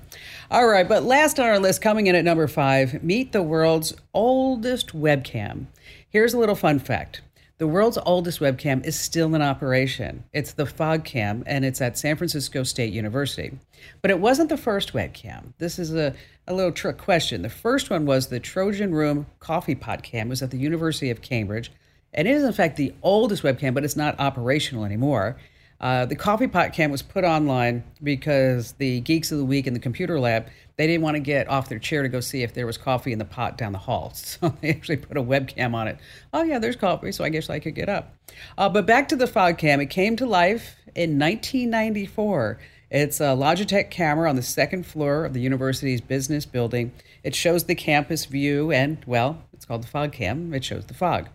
All 0.50 0.66
right, 0.66 0.88
but 0.88 1.02
last 1.04 1.38
on 1.38 1.46
our 1.46 1.58
list, 1.58 1.82
coming 1.82 2.06
in 2.06 2.14
at 2.14 2.24
number 2.24 2.48
five, 2.48 3.02
meet 3.02 3.32
the 3.32 3.42
world's 3.42 3.94
oldest 4.14 4.96
webcam. 4.98 5.66
Here's 6.08 6.32
a 6.32 6.38
little 6.38 6.54
fun 6.54 6.78
fact. 6.78 7.20
The 7.60 7.66
world's 7.66 7.98
oldest 8.06 8.40
webcam 8.40 8.86
is 8.86 8.98
still 8.98 9.34
in 9.34 9.42
operation. 9.42 10.24
It's 10.32 10.54
the 10.54 10.64
FogCam, 10.64 11.42
and 11.44 11.62
it's 11.62 11.82
at 11.82 11.98
San 11.98 12.16
Francisco 12.16 12.62
State 12.62 12.94
University. 12.94 13.52
But 14.00 14.10
it 14.10 14.18
wasn't 14.18 14.48
the 14.48 14.56
first 14.56 14.94
webcam. 14.94 15.52
This 15.58 15.78
is 15.78 15.94
a, 15.94 16.14
a 16.48 16.54
little 16.54 16.72
trick 16.72 16.96
question. 16.96 17.42
The 17.42 17.50
first 17.50 17.90
one 17.90 18.06
was 18.06 18.28
the 18.28 18.40
Trojan 18.40 18.94
Room 18.94 19.26
Coffee 19.40 19.74
Pot 19.74 20.02
Cam. 20.02 20.28
It 20.28 20.30
was 20.30 20.40
at 20.40 20.52
the 20.52 20.56
University 20.56 21.10
of 21.10 21.20
Cambridge. 21.20 21.70
And 22.14 22.26
it 22.26 22.30
is, 22.30 22.44
in 22.44 22.52
fact, 22.54 22.78
the 22.78 22.94
oldest 23.02 23.42
webcam, 23.42 23.74
but 23.74 23.84
it's 23.84 23.94
not 23.94 24.18
operational 24.18 24.86
anymore. 24.86 25.36
Uh, 25.80 26.04
the 26.04 26.14
coffee 26.16 26.46
pot 26.46 26.72
cam 26.72 26.90
was 26.90 27.00
put 27.00 27.24
online 27.24 27.82
because 28.02 28.72
the 28.72 29.00
geeks 29.00 29.32
of 29.32 29.38
the 29.38 29.44
week 29.44 29.66
in 29.66 29.72
the 29.72 29.80
computer 29.80 30.20
lab 30.20 30.46
they 30.76 30.86
didn't 30.86 31.02
want 31.02 31.14
to 31.14 31.20
get 31.20 31.48
off 31.48 31.68
their 31.68 31.78
chair 31.78 32.02
to 32.02 32.08
go 32.08 32.20
see 32.20 32.42
if 32.42 32.54
there 32.54 32.66
was 32.66 32.78
coffee 32.78 33.12
in 33.12 33.18
the 33.18 33.24
pot 33.24 33.58
down 33.58 33.72
the 33.72 33.78
hall. 33.78 34.12
So 34.30 34.54
they 34.60 34.70
actually 34.70 34.98
put 34.98 35.16
a 35.16 35.22
webcam 35.22 35.74
on 35.74 35.88
it. 35.88 35.98
Oh 36.32 36.42
yeah 36.42 36.58
there's 36.58 36.76
coffee 36.76 37.12
so 37.12 37.24
i 37.24 37.28
guess 37.28 37.48
i 37.48 37.58
could 37.58 37.74
get 37.74 37.88
up. 37.88 38.14
Uh, 38.58 38.68
but 38.68 38.86
back 38.86 39.08
to 39.08 39.16
the 39.16 39.26
fog 39.26 39.58
cam 39.58 39.80
it 39.80 39.86
came 39.86 40.16
to 40.16 40.26
life 40.26 40.76
in 40.94 41.18
1994 41.18 42.58
it's 42.90 43.20
a 43.20 43.36
logitech 43.36 43.90
camera 43.90 44.28
on 44.28 44.34
the 44.34 44.42
second 44.42 44.84
floor 44.84 45.24
of 45.24 45.32
the 45.32 45.40
university's 45.40 46.00
business 46.00 46.44
building. 46.44 46.90
It 47.22 47.36
shows 47.36 47.64
the 47.64 47.76
campus 47.76 48.24
view 48.24 48.72
and 48.72 48.98
well 49.06 49.44
called 49.70 49.82
the 49.84 49.88
fog 49.88 50.12
cam 50.12 50.52
it 50.52 50.64
shows 50.64 50.84
the 50.86 50.94
fog 50.94 51.28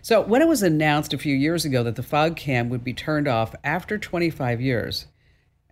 so, 0.00 0.20
when 0.20 0.42
it 0.42 0.48
was 0.48 0.62
announced 0.62 1.12
a 1.12 1.18
few 1.18 1.34
years 1.34 1.64
ago 1.64 1.82
that 1.82 1.96
the 1.96 2.02
fog 2.02 2.36
cam 2.36 2.68
would 2.68 2.84
be 2.84 2.92
turned 2.92 3.28
off 3.28 3.54
after 3.64 3.98
25 3.98 4.60
years, 4.60 5.06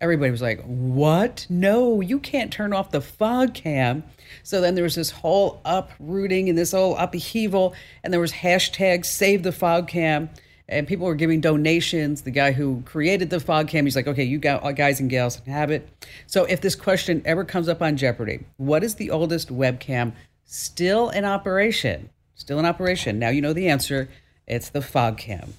everybody 0.01 0.31
was 0.31 0.43
like, 0.43 0.63
What? 0.65 1.47
No, 1.49 2.01
you 2.01 2.19
can't 2.19 2.53
turn 2.53 2.73
off 2.73 2.91
the 2.91 3.01
fog 3.01 3.55
cam. 3.55 4.05
So 4.43 4.61
then 4.61 4.75
there 4.75 4.85
was 4.85 4.95
this 4.95 5.11
whole 5.11 5.61
uprooting 5.65 6.49
and 6.49 6.57
this 6.57 6.73
whole 6.73 6.97
upheaval, 6.97 7.75
and 8.03 8.13
there 8.13 8.21
was 8.21 8.33
hashtag 8.33 9.05
save 9.05 9.43
the 9.43 9.53
fog 9.53 9.89
cam. 9.89 10.31
And 10.69 10.87
people 10.87 11.07
were 11.07 11.17
giving 11.17 11.41
donations. 11.41 12.23
The 12.23 12.31
guy 12.31 12.53
who 12.53 12.83
created 12.83 13.29
the 13.29 13.41
fog 13.41 13.67
cam, 13.67 13.87
he's 13.87 13.97
like, 13.97 14.07
okay, 14.07 14.23
you 14.23 14.41
uh, 14.49 14.71
guys 14.71 15.01
and 15.01 15.11
gals 15.11 15.43
have 15.47 15.73
it. 15.73 15.89
So 16.29 16.45
if 16.45 16.61
this 16.61 16.77
question 16.77 17.23
ever 17.25 17.45
comes 17.45 17.69
up 17.69 17.83
on 17.83 17.97
Jeopardy, 17.97 18.47
what 18.57 18.85
is 18.85 18.95
the 18.95 19.11
oldest 19.11 19.49
webcam 19.49 20.13
still 20.51 21.11
in 21.11 21.25
operation? 21.25 22.11
still 22.41 22.59
in 22.59 22.65
operation. 22.65 23.19
Now 23.19 23.29
you 23.29 23.41
know 23.41 23.53
the 23.53 23.69
answer. 23.69 24.09
It's 24.47 24.71
the 24.71 24.83
fog 24.83 25.19
cam. 25.19 25.55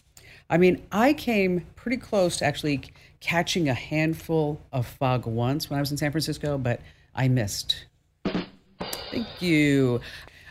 I 0.50 0.57
mean, 0.57 0.86
I 0.91 1.13
came 1.13 1.65
pretty 1.75 1.98
close 1.98 2.38
to 2.38 2.45
actually 2.45 2.83
catching 3.21 3.69
a 3.69 3.74
handful 3.74 4.60
of 4.74 4.86
fog 4.86 5.25
once 5.25 5.69
when 5.69 5.77
I 5.77 5.81
was 5.81 5.91
in 5.91 5.98
San 5.98 6.12
Francisco, 6.12 6.57
but 6.57 6.81
I 7.15 7.27
missed. 7.27 7.86
Thank 8.25 9.41
you. 9.41 10.01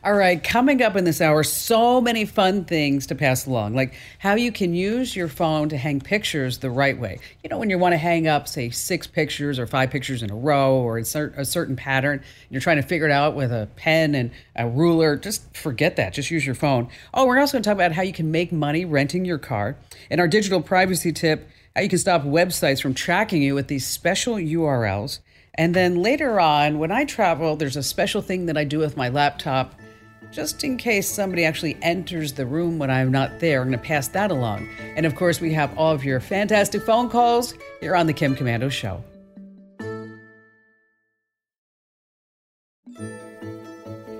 All 0.02 0.14
right, 0.14 0.42
coming 0.42 0.80
up 0.80 0.97
in 0.97 1.04
this 1.04 1.21
hour, 1.21 1.42
so 1.42 2.00
many 2.00 2.25
fun 2.25 2.64
things 2.64 3.07
to 3.09 3.14
pass 3.14 3.47
along, 3.47 3.75
like 3.75 3.92
how 4.19 4.35
you 4.35 4.50
can 4.50 4.73
use 4.73 5.14
your 5.14 5.28
phone 5.28 5.69
to 5.69 5.76
hang 5.76 6.00
pictures 6.00 6.57
the 6.57 6.71
right 6.71 6.99
way. 6.99 7.19
You 7.45 7.50
know, 7.50 7.59
when 7.59 7.69
you 7.69 7.78
want 7.78 7.92
to 7.92 7.99
hang 7.99 8.26
up, 8.26 8.49
say, 8.49 8.71
six 8.71 9.07
pictures 9.07 9.59
or 9.59 9.66
five 9.66 9.90
pictures 9.90 10.23
in 10.23 10.30
a 10.30 10.35
row 10.35 10.76
or 10.76 10.97
in 10.97 11.04
a 11.04 11.45
certain 11.45 11.76
pattern, 11.76 12.23
you're 12.49 12.62
trying 12.62 12.78
to 12.78 12.83
figure 12.83 13.04
it 13.04 13.12
out 13.12 13.35
with 13.35 13.52
a 13.52 13.69
pen 13.76 14.14
and 14.14 14.30
a 14.57 14.66
ruler, 14.66 15.16
just 15.16 15.54
forget 15.54 15.97
that. 15.97 16.14
Just 16.14 16.30
use 16.30 16.47
your 16.47 16.54
phone. 16.54 16.88
Oh, 17.12 17.26
we're 17.26 17.38
also 17.38 17.52
going 17.52 17.62
to 17.62 17.69
talk 17.69 17.76
about 17.76 17.92
how 17.92 18.00
you 18.00 18.14
can 18.14 18.30
make 18.30 18.52
money 18.52 18.87
renting 18.87 19.26
your 19.26 19.37
car. 19.37 19.76
And 20.11 20.19
our 20.19 20.28
digital 20.28 20.62
privacy 20.62 21.12
tip 21.12 21.47
how 21.76 21.83
you 21.83 21.88
can 21.88 21.99
stop 21.99 22.23
websites 22.23 22.80
from 22.80 22.95
tracking 22.95 23.42
you 23.42 23.54
with 23.54 23.69
these 23.69 23.87
special 23.87 24.37
URLs. 24.37 25.21
And 25.54 25.75
then 25.75 25.97
later 25.97 26.40
on, 26.40 26.78
when 26.78 26.90
I 26.90 27.04
travel, 27.04 27.54
there's 27.57 27.76
a 27.76 27.83
special 27.83 28.23
thing 28.23 28.47
that 28.47 28.57
I 28.57 28.64
do 28.64 28.78
with 28.78 28.97
my 28.97 29.09
laptop 29.09 29.75
just 30.31 30.63
in 30.65 30.77
case 30.77 31.09
somebody 31.09 31.45
actually 31.45 31.77
enters 31.83 32.33
the 32.33 32.47
room 32.47 32.79
when 32.79 32.91
I'm 32.91 33.11
not 33.11 33.41
there. 33.41 33.61
I'm 33.61 33.69
going 33.69 33.79
to 33.79 33.85
pass 33.85 34.09
that 34.09 34.31
along. 34.31 34.69
And 34.97 35.07
of 35.07 35.15
course, 35.15 35.41
we 35.41 35.53
have 35.55 35.77
all 35.79 35.93
of 35.93 36.05
your 36.05 36.21
fantastic 36.21 36.83
phone 36.83 37.11
calls 37.11 37.55
here 37.81 37.97
on 37.97 38.07
The 38.07 38.13
Kim 38.13 38.37
Komando 38.37 38.71
Show. 38.71 39.03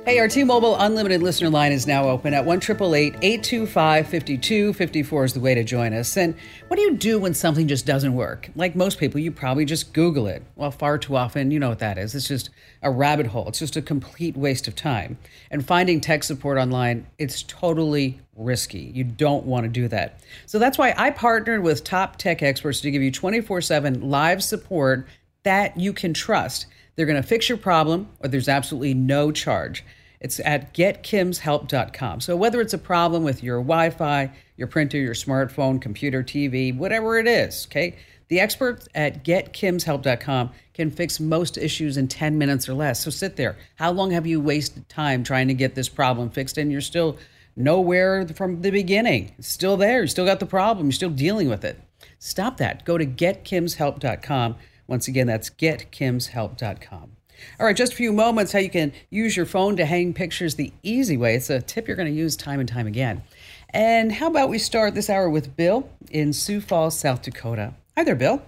Hey, 0.07 0.19
our 0.19 0.28
T-Mobile 0.28 0.76
Unlimited 0.76 1.23
listener 1.23 1.50
line 1.50 1.73
is 1.73 1.87
now 1.87 2.09
open 2.09 2.33
at 2.33 2.47
1 2.47 2.57
825 2.57 4.07
5254 4.07 5.25
is 5.25 5.35
the 5.35 5.40
way 5.40 5.54
to 5.54 5.62
join 5.62 5.92
us. 5.92 6.16
And 6.16 6.35
what 6.69 6.78
do 6.78 6.83
you 6.83 6.97
do 6.97 7.21
when 7.21 7.35
something 7.35 7.69
just 7.69 7.85
doesn't 7.85 8.14
work? 8.14 8.49
Like 8.57 8.75
most 8.75 8.99
people, 8.99 9.21
you 9.21 9.30
probably 9.30 9.66
just 9.66 9.92
Google 9.92 10.26
it. 10.26 10.42
Well, 10.57 10.71
far 10.71 10.97
too 10.97 11.16
often, 11.16 11.50
you 11.50 11.61
know 11.61 11.69
what 11.69 11.80
that 11.80 11.99
is. 11.99 12.14
It's 12.14 12.26
just 12.26 12.49
a 12.83 12.90
rabbit 12.90 13.26
hole. 13.26 13.47
It's 13.49 13.59
just 13.59 13.76
a 13.76 13.83
complete 13.83 14.38
waste 14.38 14.66
of 14.66 14.75
time. 14.75 15.19
And 15.50 15.64
finding 15.64 16.00
tech 16.00 16.25
support 16.25 16.57
online, 16.57 17.07
it's 17.19 17.42
totally 17.42 18.21
risky. 18.35 18.90
You 18.95 19.04
don't 19.04 19.45
want 19.45 19.64
to 19.64 19.69
do 19.69 19.87
that. 19.88 20.19
So 20.47 20.59
that's 20.59 20.78
why 20.78 20.95
I 20.97 21.11
partnered 21.11 21.62
with 21.62 21.85
top 21.85 22.16
tech 22.16 22.42
experts 22.42 22.80
to 22.80 22.90
give 22.90 23.02
you 23.02 23.12
24/7 23.12 24.09
live 24.09 24.42
support 24.42 25.07
that 25.42 25.78
you 25.78 25.92
can 25.92 26.14
trust. 26.14 26.66
They're 27.00 27.07
going 27.07 27.23
to 27.23 27.26
fix 27.26 27.49
your 27.49 27.57
problem 27.57 28.11
or 28.19 28.28
there's 28.28 28.47
absolutely 28.47 28.92
no 28.92 29.33
charge. 29.33 29.87
It's 30.21 30.38
at 30.40 30.75
getkimshelp.com. 30.75 32.21
So 32.21 32.37
whether 32.37 32.61
it's 32.61 32.75
a 32.75 32.78
problem 32.78 33.25
with 33.25 33.42
your 33.42 33.57
Wi-Fi, 33.61 34.30
your 34.59 34.69
printer, 34.69 34.99
your 34.99 35.14
smartphone, 35.14 35.80
computer, 35.80 36.23
TV, 36.23 36.76
whatever 36.76 37.19
it 37.19 37.26
is, 37.26 37.66
okay? 37.71 37.97
The 38.28 38.40
experts 38.40 38.87
at 38.95 39.25
getkimshelp.com 39.25 40.50
can 40.75 40.90
fix 40.90 41.19
most 41.21 41.57
issues 41.57 41.97
in 41.97 42.07
10 42.07 42.37
minutes 42.37 42.69
or 42.69 42.75
less. 42.75 43.02
So 43.02 43.11
sit 43.11 43.37
there. 43.37 43.57
How 43.76 43.92
long 43.92 44.11
have 44.11 44.26
you 44.26 44.38
wasted 44.38 44.87
time 44.90 45.25
trying 45.25 45.49
to 45.49 45.54
get 45.54 45.75
this 45.75 45.88
problem 45.88 46.28
fixed 46.28 46.59
and 46.59 46.71
you're 46.71 46.83
still 46.83 47.16
nowhere 47.57 48.28
from 48.28 48.61
the 48.61 48.71
beginning? 48.71 49.33
It's 49.38 49.49
still 49.49 49.78
there. 49.78 50.02
You 50.02 50.07
still 50.07 50.26
got 50.26 50.38
the 50.38 50.45
problem. 50.45 50.88
You're 50.88 50.92
still 50.92 51.09
dealing 51.09 51.49
with 51.49 51.64
it. 51.64 51.80
Stop 52.19 52.59
that. 52.59 52.85
Go 52.85 52.99
to 52.99 53.07
getkimshelp.com. 53.07 54.57
Once 54.90 55.06
again, 55.06 55.28
that's 55.28 55.49
getkimshelp.com. 55.49 57.12
All 57.61 57.66
right, 57.66 57.76
just 57.76 57.92
a 57.92 57.97
few 57.97 58.12
moments 58.12 58.52
how 58.52 58.59
you 58.59 58.68
can 58.68 58.92
use 59.09 59.37
your 59.37 59.47
phone 59.47 59.76
to 59.76 59.87
hang 59.87 60.12
pictures 60.12 60.56
the 60.56 60.73
easy 60.82 61.16
way. 61.16 61.37
It's 61.37 61.49
a 61.49 61.62
tip 61.62 61.87
you're 61.87 61.97
going 61.97 62.12
to 62.12 62.14
use 62.14 62.37
time 62.37 62.59
and 62.59 62.68
time 62.68 62.88
again. 62.88 63.23
And 63.70 64.11
how 64.11 64.26
about 64.26 64.49
we 64.49 64.59
start 64.59 64.97
this 64.97 65.09
hour 65.09 65.30
with 65.30 65.56
Bill 65.56 65.88
in 66.11 66.32
Sioux 66.32 66.61
Falls, 66.61 66.99
South 66.99 67.23
Dakota? 67.23 67.75
Hi 67.97 68.02
there, 68.02 68.16
Bill. 68.16 68.42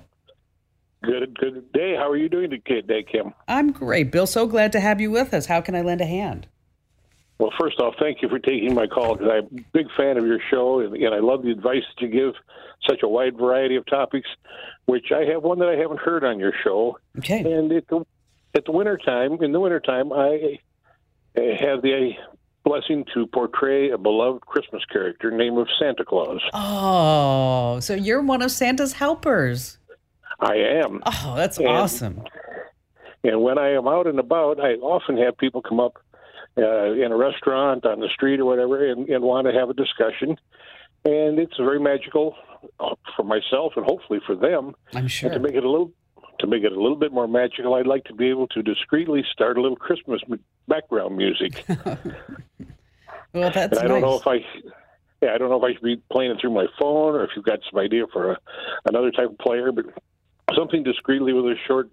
Good, 1.04 1.38
good 1.38 1.72
day. 1.72 1.94
How 1.94 2.11
are 2.11 2.16
you 2.16 2.28
doing 2.28 2.50
today, 2.50 3.04
Kim? 3.04 3.32
I'm 3.46 3.70
great, 3.70 4.11
Bill. 4.11 4.26
So 4.26 4.49
glad 4.49 4.72
to 4.72 4.80
have 4.80 5.00
you 5.00 5.12
with 5.12 5.32
us. 5.32 5.46
How 5.46 5.61
can 5.61 5.76
I 5.76 5.82
lend 5.82 6.00
a 6.00 6.06
hand? 6.06 6.49
Well, 7.42 7.52
first 7.58 7.80
off, 7.80 7.94
thank 7.99 8.22
you 8.22 8.28
for 8.28 8.38
taking 8.38 8.72
my 8.72 8.87
call 8.87 9.16
because 9.16 9.32
I'm 9.32 9.58
a 9.58 9.62
big 9.72 9.87
fan 9.96 10.16
of 10.16 10.25
your 10.25 10.38
show, 10.49 10.78
and, 10.78 10.94
and 10.94 11.12
I 11.12 11.18
love 11.18 11.42
the 11.42 11.50
advice 11.50 11.82
that 11.88 12.00
you 12.00 12.06
give, 12.06 12.34
such 12.88 13.02
a 13.02 13.08
wide 13.08 13.37
variety 13.37 13.75
of 13.75 13.84
topics. 13.87 14.28
Which 14.84 15.06
I 15.11 15.25
have 15.25 15.42
one 15.42 15.58
that 15.58 15.68
I 15.68 15.75
haven't 15.75 15.99
heard 15.99 16.22
on 16.22 16.38
your 16.38 16.52
show. 16.62 17.00
Okay. 17.18 17.40
And 17.40 17.72
at 17.72 17.88
the 17.88 18.70
winter 18.70 18.96
time, 18.96 19.42
in 19.42 19.50
the 19.50 19.58
winter 19.58 19.80
time, 19.80 20.12
I 20.12 20.61
have 21.34 21.82
the 21.82 22.12
blessing 22.62 23.06
to 23.14 23.26
portray 23.26 23.90
a 23.90 23.99
beloved 23.99 24.46
Christmas 24.46 24.84
character 24.84 25.32
named 25.32 25.58
of 25.58 25.66
Santa 25.80 26.04
Claus. 26.04 26.40
Oh, 26.54 27.80
so 27.80 27.94
you're 27.94 28.22
one 28.22 28.42
of 28.42 28.52
Santa's 28.52 28.92
helpers. 28.92 29.78
I 30.38 30.54
am. 30.54 31.02
Oh, 31.04 31.34
that's 31.37 31.58
and, 31.58 31.66
awesome. 31.66 32.22
And 33.25 33.42
when 33.42 33.58
I 33.58 33.70
am 33.70 33.88
out 33.88 34.06
and 34.06 34.20
about, 34.20 34.61
I 34.61 34.75
often 34.75 35.16
have 35.16 35.37
people 35.38 35.61
come 35.61 35.80
up 35.80 35.99
uh, 36.59 36.92
in 36.92 37.12
a 37.12 37.16
restaurant, 37.16 37.87
on 37.87 38.00
the 38.00 38.09
street, 38.09 38.40
or 38.40 38.44
whatever, 38.44 38.90
and, 38.90 39.09
and 39.09 39.23
want 39.25 39.47
to 39.47 39.52
have 39.52 39.71
a 39.71 39.75
discussion. 39.75 40.37
And 41.04 41.38
it's 41.38 41.56
very 41.56 41.80
magical 41.80 42.37
uh, 42.78 42.94
for 43.16 43.25
myself 43.25 43.73
and 43.76 43.85
hopefully 43.85 44.21
for 44.26 44.37
them. 44.37 44.75
I'm 44.94 45.09
sure. 45.09 45.30
to 45.30 45.38
make 45.38 45.54
it 45.54 45.64
a 45.64 45.71
little 45.71 45.92
to 46.38 46.47
make 46.47 46.64
it 46.64 46.73
a 46.73 46.80
little 46.80 46.97
bit 46.97 47.12
more 47.12 47.28
magical, 47.28 47.75
I'd 47.75 47.87
like 47.87 48.04
to 48.04 48.14
be 48.14 48.28
able 48.28 48.49
to 48.49 48.62
discreetly 48.62 49.25
start 49.30 49.59
a 49.59 49.61
little 49.61 49.76
Christmas 49.76 50.21
background 50.66 51.16
music. 51.16 51.64
well, 53.32 53.50
that's. 53.50 53.78
And 53.78 53.78
I 53.78 53.87
don't 53.87 54.00
know 54.00 54.16
if 54.16 54.26
I. 54.26 54.44
Yeah, 55.23 55.35
I 55.35 55.38
don't 55.38 55.50
know 55.50 55.56
if 55.56 55.62
I 55.62 55.73
should 55.73 55.85
be 55.85 56.02
playing 56.11 56.32
it 56.32 56.40
through 56.40 56.50
my 56.50 56.66
phone 56.80 57.14
or 57.14 57.23
if 57.23 57.30
you've 57.37 57.44
got 57.44 57.61
some 57.71 57.78
idea 57.78 58.06
for 58.12 58.32
a, 58.32 58.38
another 58.87 59.12
type 59.12 59.30
of 59.30 59.38
player, 59.38 59.71
but 59.71 59.87
something 60.56 60.82
discreetly 60.82 61.32
with 61.32 61.44
a 61.44 61.54
short 61.68 61.90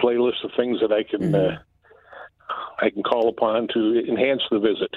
playlist 0.00 0.44
of 0.44 0.52
things 0.56 0.78
that 0.80 0.92
I 0.92 1.02
can 1.02 1.32
mm-hmm. 1.32 1.56
uh, 1.56 1.58
I 2.80 2.90
can 2.90 3.02
call 3.02 3.28
upon 3.28 3.68
to 3.74 4.04
enhance 4.08 4.42
the 4.50 4.58
visit. 4.58 4.90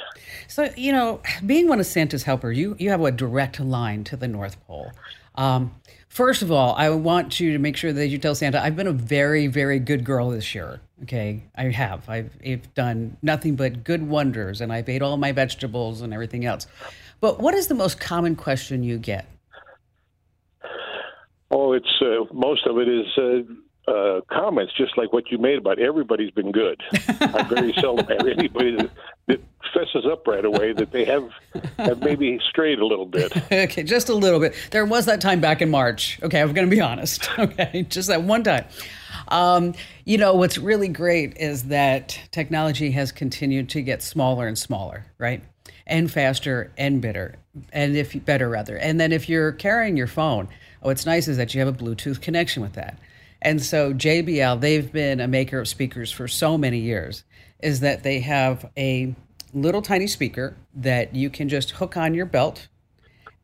So 0.47 0.69
you 0.75 0.91
know, 0.91 1.21
being 1.45 1.67
one 1.67 1.79
of 1.79 1.85
Santa's 1.85 2.23
helper, 2.23 2.51
you 2.51 2.75
you 2.79 2.89
have 2.89 3.01
a 3.01 3.11
direct 3.11 3.59
line 3.59 4.03
to 4.05 4.17
the 4.17 4.27
North 4.27 4.63
Pole. 4.65 4.91
Um, 5.35 5.73
First 6.13 6.43
of 6.43 6.51
all, 6.51 6.75
I 6.75 6.91
want 6.91 7.39
you 7.39 7.53
to 7.53 7.57
make 7.57 7.75
sure 7.75 7.91
that 7.91 8.05
you 8.05 8.19
tell 8.19 8.35
Santa 8.35 8.61
I've 8.61 8.75
been 8.75 8.85
a 8.85 8.91
very, 8.93 9.47
very 9.47 9.79
good 9.79 10.03
girl 10.03 10.29
this 10.29 10.53
year. 10.53 10.79
Okay, 11.01 11.41
I 11.55 11.69
have. 11.69 12.07
I've, 12.07 12.37
I've 12.45 12.71
done 12.75 13.17
nothing 13.23 13.55
but 13.55 13.83
good 13.83 14.07
wonders, 14.07 14.61
and 14.61 14.71
I've 14.71 14.87
ate 14.87 15.01
all 15.01 15.17
my 15.17 15.31
vegetables 15.31 16.01
and 16.01 16.13
everything 16.13 16.45
else. 16.45 16.67
But 17.19 17.39
what 17.39 17.55
is 17.55 17.65
the 17.65 17.73
most 17.73 17.99
common 17.99 18.35
question 18.35 18.83
you 18.83 18.99
get? 18.99 19.25
Oh, 21.49 21.73
it's 21.73 21.99
uh, 21.99 22.31
most 22.31 22.67
of 22.67 22.77
it 22.77 22.87
is 22.87 23.07
uh, 23.17 23.51
uh, 23.87 24.21
comments, 24.31 24.73
just 24.77 24.97
like 24.97 25.11
what 25.11 25.29
you 25.31 25.37
made 25.37 25.57
about 25.57 25.79
everybody's 25.79 26.31
been 26.31 26.51
good. 26.51 26.81
I 27.19 27.43
very 27.43 27.73
seldom 27.79 28.05
have 28.07 28.27
anybody 28.27 28.77
that, 28.77 28.89
that 29.27 29.41
fesses 29.73 30.05
up 30.05 30.25
right 30.27 30.45
away 30.45 30.73
that 30.73 30.91
they 30.91 31.05
have 31.05 31.29
have 31.77 31.99
maybe 32.01 32.39
strayed 32.49 32.79
a 32.79 32.85
little 32.85 33.05
bit. 33.05 33.35
okay, 33.51 33.83
just 33.83 34.09
a 34.09 34.13
little 34.13 34.39
bit. 34.39 34.55
There 34.71 34.85
was 34.85 35.05
that 35.05 35.19
time 35.19 35.41
back 35.41 35.61
in 35.61 35.69
March. 35.69 36.19
Okay, 36.23 36.41
I'm 36.41 36.53
going 36.53 36.69
to 36.69 36.75
be 36.75 36.81
honest. 36.81 37.29
Okay, 37.43 37.85
just 37.89 38.07
that 38.07 38.23
one 38.23 38.43
time. 38.43 38.65
Um, 39.27 39.73
you 40.05 40.17
know, 40.17 40.35
what's 40.35 40.57
really 40.57 40.87
great 40.87 41.35
is 41.37 41.63
that 41.63 42.17
technology 42.31 42.91
has 42.91 43.11
continued 43.11 43.69
to 43.69 43.81
get 43.81 44.01
smaller 44.01 44.47
and 44.47 44.57
smaller, 44.57 45.05
right? 45.17 45.43
And 45.85 46.09
faster 46.09 46.71
and 46.77 47.01
better, 47.01 47.35
and 47.73 47.97
if 47.97 48.23
better 48.23 48.49
rather. 48.49 48.77
And 48.77 48.99
then 48.99 49.11
if 49.11 49.27
you're 49.27 49.51
carrying 49.51 49.97
your 49.97 50.07
phone, 50.07 50.47
what's 50.81 51.05
nice 51.05 51.27
is 51.27 51.37
that 51.37 51.53
you 51.53 51.59
have 51.59 51.67
a 51.67 51.77
Bluetooth 51.77 52.21
connection 52.21 52.61
with 52.61 52.73
that. 52.73 52.97
And 53.43 53.62
so 53.62 53.93
JBL, 53.93 54.62
they've 54.62 54.91
been 54.91 55.19
a 55.19 55.27
maker 55.27 55.59
of 55.59 55.67
speakers 55.67 56.12
for 56.12 56.27
so 56.27 56.57
many 56.57 56.79
years, 56.79 57.23
is 57.62 57.81
that 57.81 58.03
they 58.03 58.21
have 58.21 58.69
a 58.77 59.13
little 59.53 59.81
tiny 59.81 60.07
speaker 60.07 60.55
that 60.75 61.13
you 61.13 61.29
can 61.29 61.50
just 61.50 61.71
hook 61.71 61.95
on 61.97 62.13
your 62.13 62.25
belt 62.25 62.67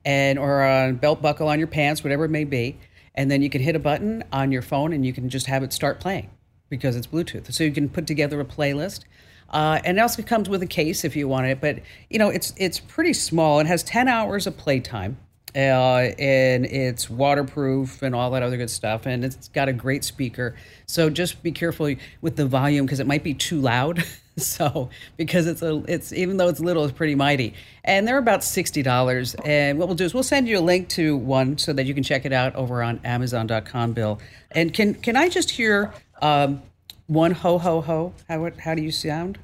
and 0.05 0.39
or 0.39 0.63
a 0.63 0.93
belt 0.93 1.21
buckle 1.21 1.49
on 1.49 1.59
your 1.59 1.67
pants, 1.67 2.03
whatever 2.03 2.25
it 2.25 2.29
may 2.29 2.45
be, 2.45 2.79
and 3.13 3.29
then 3.29 3.41
you 3.41 3.49
can 3.49 3.61
hit 3.61 3.75
a 3.75 3.79
button 3.79 4.23
on 4.31 4.51
your 4.51 4.61
phone 4.61 4.93
and 4.93 5.05
you 5.05 5.11
can 5.11 5.29
just 5.29 5.47
have 5.47 5.63
it 5.63 5.73
start 5.73 5.99
playing 5.99 6.29
because 6.69 6.95
it's 6.95 7.07
Bluetooth. 7.07 7.51
So 7.51 7.63
you 7.65 7.71
can 7.71 7.89
put 7.89 8.07
together 8.07 8.39
a 8.39 8.45
playlist. 8.45 9.03
Uh, 9.49 9.79
and 9.83 9.97
it 9.97 10.01
also 10.01 10.21
comes 10.21 10.47
with 10.47 10.61
a 10.61 10.67
case 10.67 11.03
if 11.03 11.15
you 11.15 11.27
want 11.27 11.47
it, 11.47 11.59
but 11.59 11.79
you 12.09 12.19
know 12.19 12.29
it's 12.29 12.53
it's 12.55 12.79
pretty 12.79 13.13
small. 13.13 13.59
It 13.59 13.65
has 13.65 13.81
ten 13.81 14.07
hours 14.07 14.45
of 14.45 14.55
playtime, 14.57 15.17
uh, 15.55 16.11
and 16.19 16.65
it's 16.65 17.09
waterproof 17.09 18.01
and 18.01 18.13
all 18.13 18.31
that 18.31 18.43
other 18.43 18.57
good 18.57 18.69
stuff. 18.69 19.05
And 19.05 19.23
it's 19.25 19.47
got 19.49 19.69
a 19.69 19.73
great 19.73 20.03
speaker. 20.03 20.55
So 20.85 21.09
just 21.09 21.41
be 21.41 21.51
careful 21.51 21.95
with 22.21 22.35
the 22.35 22.45
volume 22.45 22.85
because 22.85 22.99
it 22.99 23.07
might 23.07 23.23
be 23.23 23.33
too 23.33 23.59
loud. 23.59 24.03
so 24.37 24.89
because 25.17 25.47
it's 25.47 25.61
a 25.61 25.83
it's 25.87 26.13
even 26.13 26.37
though 26.37 26.47
it's 26.47 26.59
little, 26.59 26.83
it's 26.83 26.93
pretty 26.93 27.15
mighty. 27.15 27.53
And 27.83 28.07
they're 28.07 28.17
about 28.17 28.43
sixty 28.43 28.81
dollars. 28.81 29.35
And 29.45 29.79
what 29.79 29.87
we'll 29.87 29.95
do 29.95 30.05
is 30.05 30.13
we'll 30.13 30.23
send 30.23 30.47
you 30.47 30.59
a 30.59 30.61
link 30.61 30.89
to 30.89 31.17
one 31.17 31.57
so 31.57 31.73
that 31.73 31.85
you 31.85 31.93
can 31.93 32.03
check 32.03 32.25
it 32.25 32.33
out 32.33 32.55
over 32.55 32.83
on 32.83 32.99
Amazon.com, 33.03 33.93
Bill. 33.93 34.19
And 34.51 34.73
can 34.73 34.93
can 34.95 35.15
I 35.15 35.29
just 35.29 35.51
hear 35.51 35.93
um, 36.21 36.61
one 37.07 37.31
ho 37.31 37.57
ho 37.57 37.81
ho? 37.81 38.13
How 38.27 38.49
how 38.59 38.75
do 38.75 38.81
you 38.81 38.91
sound? 38.91 39.39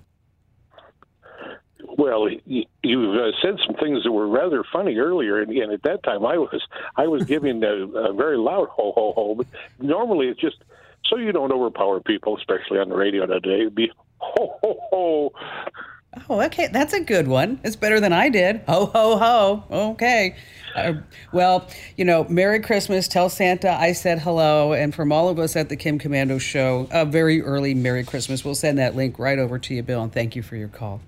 Well, 1.97 2.29
you, 2.45 2.65
you 2.83 3.11
uh, 3.13 3.31
said 3.41 3.55
some 3.65 3.75
things 3.75 4.03
that 4.03 4.11
were 4.11 4.27
rather 4.27 4.63
funny 4.71 4.97
earlier, 4.97 5.41
and, 5.41 5.51
and 5.51 5.71
at 5.71 5.83
that 5.83 6.03
time 6.03 6.25
I 6.25 6.37
was 6.37 6.61
I 6.95 7.07
was 7.07 7.23
giving 7.23 7.63
a, 7.63 7.87
a 7.97 8.13
very 8.13 8.37
loud 8.37 8.67
ho 8.69 8.91
ho 8.93 9.13
ho. 9.15 9.35
But 9.35 9.47
normally 9.79 10.27
it's 10.27 10.39
just 10.39 10.57
so 11.05 11.17
you 11.17 11.31
don't 11.31 11.51
overpower 11.51 11.99
people, 12.01 12.37
especially 12.37 12.79
on 12.79 12.89
the 12.89 12.95
radio 12.95 13.25
today. 13.25 13.61
It'd 13.61 13.75
be 13.75 13.91
ho 14.17 14.57
ho 14.61 14.79
ho. 14.91 15.33
Oh, 16.29 16.41
okay, 16.41 16.67
that's 16.67 16.93
a 16.93 17.01
good 17.01 17.27
one. 17.27 17.59
It's 17.63 17.75
better 17.75 17.99
than 17.99 18.13
I 18.13 18.29
did. 18.29 18.61
Ho 18.67 18.85
ho 18.85 19.17
ho. 19.17 19.63
Okay. 19.69 20.35
Uh, 20.75 20.93
well, 21.31 21.67
you 21.97 22.05
know, 22.05 22.25
Merry 22.29 22.59
Christmas. 22.59 23.07
Tell 23.07 23.29
Santa 23.29 23.71
I 23.71 23.91
said 23.91 24.19
hello. 24.19 24.73
And 24.73 24.95
from 24.95 25.11
all 25.11 25.29
of 25.29 25.39
us 25.39 25.55
at 25.55 25.69
the 25.69 25.75
Kim 25.75 25.99
Komando 25.99 26.39
Show, 26.39 26.87
a 26.91 27.05
very 27.05 27.41
early 27.41 27.73
Merry 27.73 28.03
Christmas. 28.03 28.43
We'll 28.43 28.55
send 28.55 28.77
that 28.77 28.95
link 28.95 29.19
right 29.19 29.39
over 29.39 29.59
to 29.59 29.73
you, 29.73 29.83
Bill, 29.83 30.03
and 30.03 30.11
thank 30.11 30.35
you 30.35 30.41
for 30.41 30.55
your 30.55 30.67
call. 30.69 31.01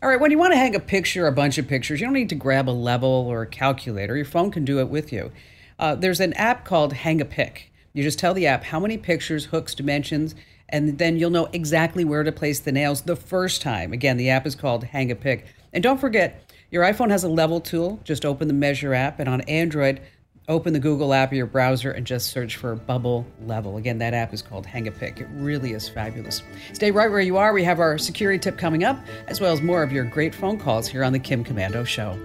All 0.00 0.08
right, 0.08 0.20
when 0.20 0.30
you 0.30 0.38
want 0.38 0.52
to 0.52 0.56
hang 0.56 0.76
a 0.76 0.80
picture, 0.80 1.26
a 1.26 1.32
bunch 1.32 1.58
of 1.58 1.66
pictures, 1.66 2.00
you 2.00 2.06
don't 2.06 2.14
need 2.14 2.28
to 2.28 2.36
grab 2.36 2.68
a 2.68 2.70
level 2.70 3.08
or 3.08 3.42
a 3.42 3.48
calculator. 3.48 4.14
Your 4.14 4.24
phone 4.24 4.52
can 4.52 4.64
do 4.64 4.78
it 4.78 4.88
with 4.88 5.12
you. 5.12 5.32
Uh, 5.76 5.96
there's 5.96 6.20
an 6.20 6.34
app 6.34 6.64
called 6.64 6.92
Hang 6.92 7.20
a 7.20 7.24
Pic. 7.24 7.72
You 7.92 8.04
just 8.04 8.16
tell 8.16 8.32
the 8.32 8.46
app 8.46 8.62
how 8.62 8.78
many 8.78 8.96
pictures, 8.96 9.46
hooks, 9.46 9.74
dimensions, 9.74 10.36
and 10.68 10.98
then 10.98 11.16
you'll 11.16 11.30
know 11.30 11.48
exactly 11.52 12.04
where 12.04 12.22
to 12.22 12.30
place 12.30 12.60
the 12.60 12.70
nails 12.70 13.02
the 13.02 13.16
first 13.16 13.60
time. 13.60 13.92
Again, 13.92 14.18
the 14.18 14.30
app 14.30 14.46
is 14.46 14.54
called 14.54 14.84
Hang 14.84 15.10
a 15.10 15.16
Pic. 15.16 15.46
And 15.72 15.82
don't 15.82 16.00
forget, 16.00 16.48
your 16.70 16.84
iPhone 16.84 17.10
has 17.10 17.24
a 17.24 17.28
level 17.28 17.60
tool. 17.60 17.98
Just 18.04 18.24
open 18.24 18.46
the 18.46 18.54
Measure 18.54 18.94
app, 18.94 19.18
and 19.18 19.28
on 19.28 19.40
Android, 19.42 20.00
open 20.48 20.72
the 20.72 20.80
Google 20.80 21.12
app 21.12 21.30
or 21.30 21.34
your 21.34 21.46
browser 21.46 21.90
and 21.92 22.06
just 22.06 22.30
search 22.30 22.56
for 22.56 22.74
Bubble 22.74 23.26
Level. 23.42 23.76
Again, 23.76 23.98
that 23.98 24.14
app 24.14 24.32
is 24.32 24.42
called 24.42 24.64
Hang 24.66 24.88
a 24.88 24.90
Pic. 24.90 25.20
It 25.20 25.28
really 25.32 25.72
is 25.72 25.88
fabulous. 25.88 26.42
Stay 26.72 26.90
right 26.90 27.10
where 27.10 27.20
you 27.20 27.36
are. 27.36 27.52
We 27.52 27.64
have 27.64 27.80
our 27.80 27.98
security 27.98 28.38
tip 28.38 28.56
coming 28.56 28.84
up, 28.84 28.98
as 29.26 29.40
well 29.40 29.52
as 29.52 29.60
more 29.60 29.82
of 29.82 29.92
your 29.92 30.04
great 30.04 30.34
phone 30.34 30.58
calls 30.58 30.88
here 30.88 31.04
on 31.04 31.12
the 31.12 31.18
Kim 31.18 31.44
Komando 31.44 31.86
Show. 31.86 32.18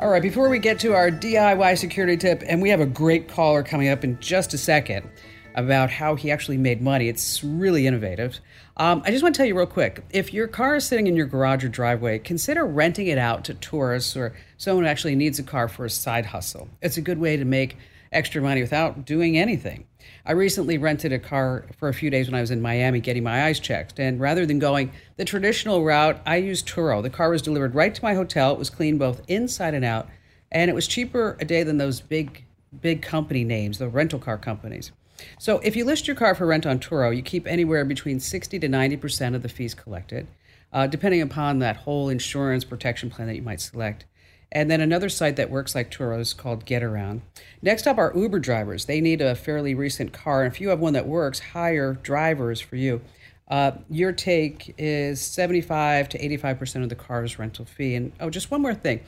All 0.00 0.08
right, 0.08 0.22
before 0.22 0.48
we 0.48 0.60
get 0.60 0.78
to 0.80 0.94
our 0.94 1.10
DIY 1.10 1.76
security 1.76 2.16
tip, 2.16 2.42
and 2.46 2.62
we 2.62 2.70
have 2.70 2.80
a 2.80 2.86
great 2.86 3.28
caller 3.28 3.64
coming 3.64 3.88
up 3.88 4.04
in 4.04 4.18
just 4.20 4.54
a 4.54 4.58
second 4.58 5.10
about 5.58 5.90
how 5.90 6.14
he 6.14 6.30
actually 6.30 6.56
made 6.56 6.80
money. 6.80 7.08
It's 7.08 7.42
really 7.42 7.88
innovative. 7.88 8.38
Um, 8.76 9.02
I 9.04 9.10
just 9.10 9.24
want 9.24 9.34
to 9.34 9.38
tell 9.38 9.46
you 9.46 9.56
real 9.56 9.66
quick 9.66 10.04
if 10.10 10.32
your 10.32 10.46
car 10.46 10.76
is 10.76 10.84
sitting 10.84 11.08
in 11.08 11.16
your 11.16 11.26
garage 11.26 11.64
or 11.64 11.68
driveway, 11.68 12.20
consider 12.20 12.64
renting 12.64 13.08
it 13.08 13.18
out 13.18 13.44
to 13.46 13.54
tourists 13.54 14.16
or 14.16 14.36
someone 14.56 14.84
who 14.84 14.90
actually 14.90 15.16
needs 15.16 15.40
a 15.40 15.42
car 15.42 15.66
for 15.66 15.84
a 15.84 15.90
side 15.90 16.26
hustle. 16.26 16.68
It's 16.80 16.96
a 16.96 17.00
good 17.00 17.18
way 17.18 17.36
to 17.36 17.44
make 17.44 17.76
extra 18.12 18.40
money 18.40 18.60
without 18.60 19.04
doing 19.04 19.36
anything. 19.36 19.84
I 20.24 20.32
recently 20.32 20.78
rented 20.78 21.12
a 21.12 21.18
car 21.18 21.66
for 21.76 21.88
a 21.88 21.94
few 21.94 22.08
days 22.08 22.28
when 22.28 22.36
I 22.36 22.40
was 22.40 22.52
in 22.52 22.62
Miami 22.62 23.00
getting 23.00 23.24
my 23.24 23.46
eyes 23.46 23.58
checked. 23.58 23.98
And 23.98 24.20
rather 24.20 24.46
than 24.46 24.60
going 24.60 24.92
the 25.16 25.24
traditional 25.24 25.84
route, 25.84 26.20
I 26.24 26.36
used 26.36 26.68
Turo. 26.68 27.02
The 27.02 27.10
car 27.10 27.30
was 27.30 27.42
delivered 27.42 27.74
right 27.74 27.92
to 27.92 28.04
my 28.04 28.14
hotel. 28.14 28.52
It 28.52 28.58
was 28.58 28.70
clean 28.70 28.96
both 28.96 29.22
inside 29.26 29.74
and 29.74 29.84
out. 29.84 30.08
And 30.52 30.70
it 30.70 30.74
was 30.74 30.86
cheaper 30.86 31.36
a 31.40 31.44
day 31.44 31.64
than 31.64 31.78
those 31.78 32.00
big, 32.00 32.44
big 32.80 33.02
company 33.02 33.42
names, 33.42 33.78
the 33.78 33.88
rental 33.88 34.20
car 34.20 34.38
companies. 34.38 34.92
So 35.38 35.58
if 35.58 35.76
you 35.76 35.84
list 35.84 36.06
your 36.06 36.16
car 36.16 36.34
for 36.34 36.46
rent 36.46 36.66
on 36.66 36.78
Turo, 36.78 37.14
you 37.14 37.22
keep 37.22 37.46
anywhere 37.46 37.84
between 37.84 38.20
60 38.20 38.58
to 38.58 38.68
90% 38.68 39.34
of 39.34 39.42
the 39.42 39.48
fees 39.48 39.74
collected, 39.74 40.26
uh, 40.72 40.86
depending 40.86 41.22
upon 41.22 41.58
that 41.58 41.78
whole 41.78 42.08
insurance 42.08 42.64
protection 42.64 43.10
plan 43.10 43.28
that 43.28 43.36
you 43.36 43.42
might 43.42 43.60
select. 43.60 44.04
And 44.50 44.70
then 44.70 44.80
another 44.80 45.08
site 45.08 45.36
that 45.36 45.50
works 45.50 45.74
like 45.74 45.90
Turo 45.90 46.18
is 46.18 46.32
called 46.32 46.64
GetAround. 46.64 47.20
Next 47.60 47.86
up 47.86 47.98
are 47.98 48.12
Uber 48.16 48.38
drivers. 48.38 48.86
They 48.86 49.00
need 49.00 49.20
a 49.20 49.34
fairly 49.34 49.74
recent 49.74 50.12
car. 50.12 50.42
And 50.42 50.52
if 50.52 50.60
you 50.60 50.70
have 50.70 50.80
one 50.80 50.94
that 50.94 51.06
works, 51.06 51.38
hire 51.38 51.94
drivers 51.94 52.60
for 52.60 52.76
you. 52.76 53.02
Uh, 53.48 53.72
your 53.90 54.12
take 54.12 54.74
is 54.78 55.20
75 55.20 56.08
to 56.10 56.18
85% 56.18 56.82
of 56.82 56.88
the 56.88 56.94
car's 56.94 57.38
rental 57.38 57.64
fee. 57.64 57.94
And 57.94 58.12
oh, 58.20 58.30
just 58.30 58.50
one 58.50 58.62
more 58.62 58.74
thing. 58.74 59.00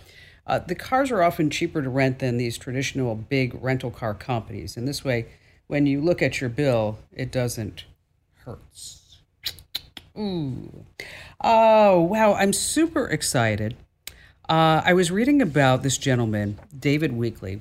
Uh, 0.46 0.58
the 0.58 0.74
cars 0.74 1.10
are 1.10 1.22
often 1.22 1.48
cheaper 1.48 1.82
to 1.82 1.88
rent 1.88 2.18
than 2.18 2.36
these 2.36 2.58
traditional 2.58 3.14
big 3.14 3.56
rental 3.62 3.90
car 3.90 4.14
companies. 4.14 4.76
And 4.76 4.88
this 4.88 5.04
way, 5.04 5.26
when 5.70 5.86
you 5.86 6.00
look 6.00 6.20
at 6.20 6.40
your 6.40 6.50
bill, 6.50 6.98
it 7.12 7.30
doesn't 7.30 7.84
hurt. 8.44 8.58
Ooh. 10.18 10.84
Oh, 11.40 12.00
wow. 12.00 12.34
I'm 12.34 12.52
super 12.52 13.06
excited. 13.06 13.76
Uh, 14.48 14.82
I 14.84 14.94
was 14.94 15.12
reading 15.12 15.40
about 15.40 15.84
this 15.84 15.96
gentleman, 15.96 16.58
David 16.76 17.12
Weekly, 17.12 17.60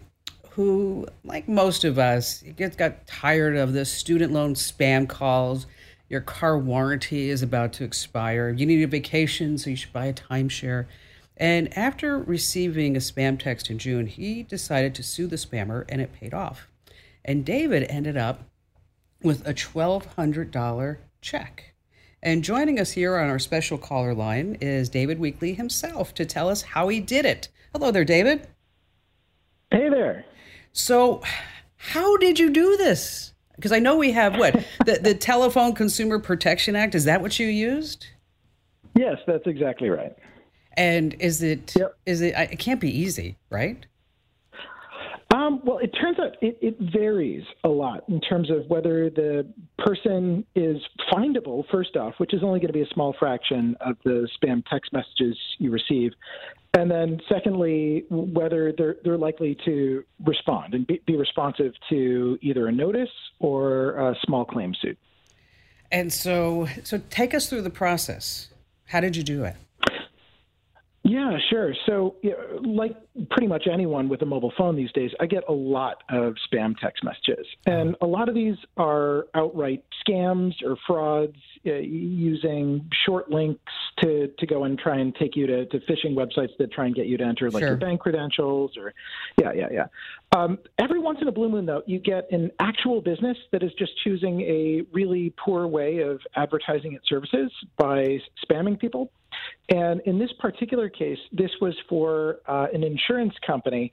who, 0.50 1.06
like 1.24 1.48
most 1.48 1.84
of 1.84 2.00
us, 2.00 2.42
gets, 2.58 2.76
got 2.76 3.06
tired 3.06 3.56
of 3.56 3.74
the 3.74 3.86
student 3.86 4.34
loan 4.34 4.56
spam 4.56 5.08
calls. 5.08 5.68
Your 6.10 6.22
car 6.22 6.58
warranty 6.58 7.30
is 7.30 7.44
about 7.44 7.74
to 7.74 7.84
expire. 7.84 8.50
You 8.50 8.66
need 8.66 8.82
a 8.82 8.88
vacation, 8.88 9.60
so 9.60 9.70
you 9.70 9.76
should 9.76 9.94
buy 9.94 10.08
a 10.08 10.14
timeshare. 10.14 10.88
And 11.38 11.78
after 11.78 12.18
receiving 12.18 12.96
a 12.96 13.00
spam 13.00 13.40
text 13.40 13.70
in 13.70 13.78
June, 13.78 14.08
he 14.08 14.42
decided 14.42 14.96
to 14.96 15.04
sue 15.04 15.28
the 15.28 15.36
spammer, 15.36 15.86
and 15.88 16.02
it 16.02 16.12
paid 16.12 16.34
off. 16.34 16.69
And 17.26 17.46
David 17.46 17.84
ended 17.90 18.18
up 18.18 18.44
with 19.22 19.48
a 19.48 19.54
$1,200 19.54 20.98
check. 21.22 21.74
And 22.22 22.44
joining 22.44 22.80
us 22.80 22.92
here 22.92 23.18
on 23.18 23.30
our 23.30 23.40
special 23.40 23.78
caller 23.78 24.14
line 24.14 24.58
is 24.60 24.90
David 24.90 25.20
Weekly 25.20 25.54
himself 25.54 26.14
to 26.16 26.26
tell 26.26 26.50
us 26.50 26.62
how 26.62 26.90
he 26.90 27.00
did 27.00 27.26
it. 27.26 27.48
Hello 27.74 27.92
there, 27.92 28.04
David. 28.04 28.48
Hey 29.72 29.90
there. 29.90 30.26
So, 30.74 31.22
how 31.78 32.18
did 32.18 32.40
you 32.40 32.50
do 32.50 32.76
this? 32.76 33.34
Because 33.56 33.72
I 33.72 33.80
know 33.80 33.96
we 33.96 34.12
have 34.12 34.38
what 34.38 34.54
the 34.86 35.00
the 35.02 35.14
Telephone 35.14 35.74
Consumer 35.74 36.20
Protection 36.20 36.76
Act. 36.76 36.96
Is 36.96 37.06
that 37.06 37.22
what 37.22 37.40
you 37.40 37.48
used? 37.48 38.08
Yes, 38.96 39.18
that's 39.28 39.46
exactly 39.46 39.90
right. 39.90 40.16
And 40.74 41.14
is 41.20 41.44
it 41.44 41.74
yep. 41.78 41.96
is 42.06 42.22
it? 42.22 42.34
It 42.36 42.60
can't 42.60 42.82
be 42.82 42.90
easy, 42.90 43.38
right? 43.50 43.86
Um, 45.50 45.62
well, 45.64 45.80
it 45.80 45.88
turns 46.00 46.20
out 46.20 46.36
it, 46.42 46.58
it, 46.62 46.78
varies 46.80 47.44
a 47.64 47.70
lot 47.70 48.04
in 48.08 48.22
terms 48.22 48.52
of 48.52 48.68
whether 48.68 49.10
the 49.10 49.48
person 49.80 50.46
is 50.56 50.78
findable, 51.12 51.64
first 51.72 51.96
off, 51.96 52.14
which 52.18 52.34
is 52.34 52.44
only 52.44 52.60
going 52.60 52.68
to 52.68 52.74
be 52.74 52.82
a 52.82 52.94
small 52.94 53.16
fraction 53.18 53.76
of 53.82 53.98
the 54.04 54.28
spam 54.38 54.64
text 54.70 54.94
messages 54.94 55.38
you 55.58 55.72
receive. 55.72 56.12
And 56.76 56.90
then, 56.92 57.20
secondly, 57.28 58.06
whether 58.10 58.72
they're, 58.78 58.98
they're 59.04 59.18
likely 59.18 59.58
to 59.66 60.04
respond 60.24 60.76
and 60.76 60.86
be, 60.86 61.02
be 61.08 61.16
responsive 61.16 61.74
to 61.90 62.38
either 62.42 62.68
a 62.68 62.72
notice 62.72 63.10
or 63.40 63.96
a 63.96 64.16
small 64.26 64.46
claim 64.46 64.76
suit. 64.80 64.98
And 65.92 66.14
so, 66.14 66.68
so 66.84 67.02
take 67.10 67.34
us 67.34 67.50
through 67.50 67.64
the 67.64 67.72
process. 67.72 68.50
How 68.86 69.00
did 69.00 69.16
you 69.16 69.24
do 69.24 69.46
it? 69.46 69.56
Yeah, 71.10 71.38
sure. 71.50 71.74
So, 71.88 72.18
like 72.64 72.96
pretty 73.32 73.48
much 73.48 73.66
anyone 73.72 74.10
with 74.10 74.22
a 74.22 74.28
mobile 74.28 74.54
phone 74.56 74.76
these 74.76 74.92
days, 74.92 75.10
I 75.20 75.26
get 75.26 75.44
a 75.50 75.52
lot 75.52 76.04
of 76.10 76.36
spam 76.48 76.78
text 76.78 77.04
messages. 77.04 77.48
And 77.66 77.96
a 78.02 78.06
lot 78.06 78.30
of 78.30 78.36
these 78.36 78.56
are 78.78 79.26
outright 79.34 79.84
scams 80.08 80.54
or 80.64 80.78
frauds 80.86 81.36
uh, 81.66 81.74
using 81.78 82.88
short 83.08 83.32
links 83.32 83.74
to, 84.02 84.28
to 84.38 84.46
go 84.46 84.66
and 84.66 84.78
try 84.78 85.00
and 85.00 85.16
take 85.16 85.36
you 85.36 85.48
to, 85.48 85.66
to 85.66 85.80
phishing 85.80 86.14
websites 86.14 86.56
that 86.60 86.72
try 86.72 86.86
and 86.86 86.94
get 86.94 87.08
you 87.08 87.18
to 87.18 87.24
enter 87.24 87.50
like 87.50 87.62
sure. 87.62 87.70
your 87.70 87.78
bank 87.78 88.02
credentials 88.02 88.78
or, 88.78 88.94
yeah, 89.42 89.52
yeah, 89.54 89.68
yeah. 89.72 89.86
Um, 90.38 90.60
every 90.78 91.00
once 91.00 91.18
in 91.24 91.28
a 91.28 91.32
blue 91.32 91.50
moon, 91.50 91.66
though, 91.66 91.82
you 91.88 91.98
get 91.98 92.32
an 92.32 92.52
actual 92.60 93.02
business 93.02 93.38
that 93.52 93.64
is 93.64 93.72
just 93.80 93.94
choosing 94.04 94.42
a 94.42 94.84
really 94.94 95.34
poor 95.44 95.66
way 95.66 96.00
of 96.00 96.22
advertising 96.36 96.94
its 96.94 97.10
services 97.10 97.52
by 97.78 98.20
spamming 98.46 98.80
people. 98.80 99.12
And 99.70 100.02
in 100.06 100.18
this 100.18 100.32
particular 100.40 100.90
case, 100.90 101.20
this 101.32 101.52
was 101.62 101.76
for 101.88 102.40
uh, 102.48 102.68
an 102.74 102.84
insurance 102.84 103.34
company 103.46 103.92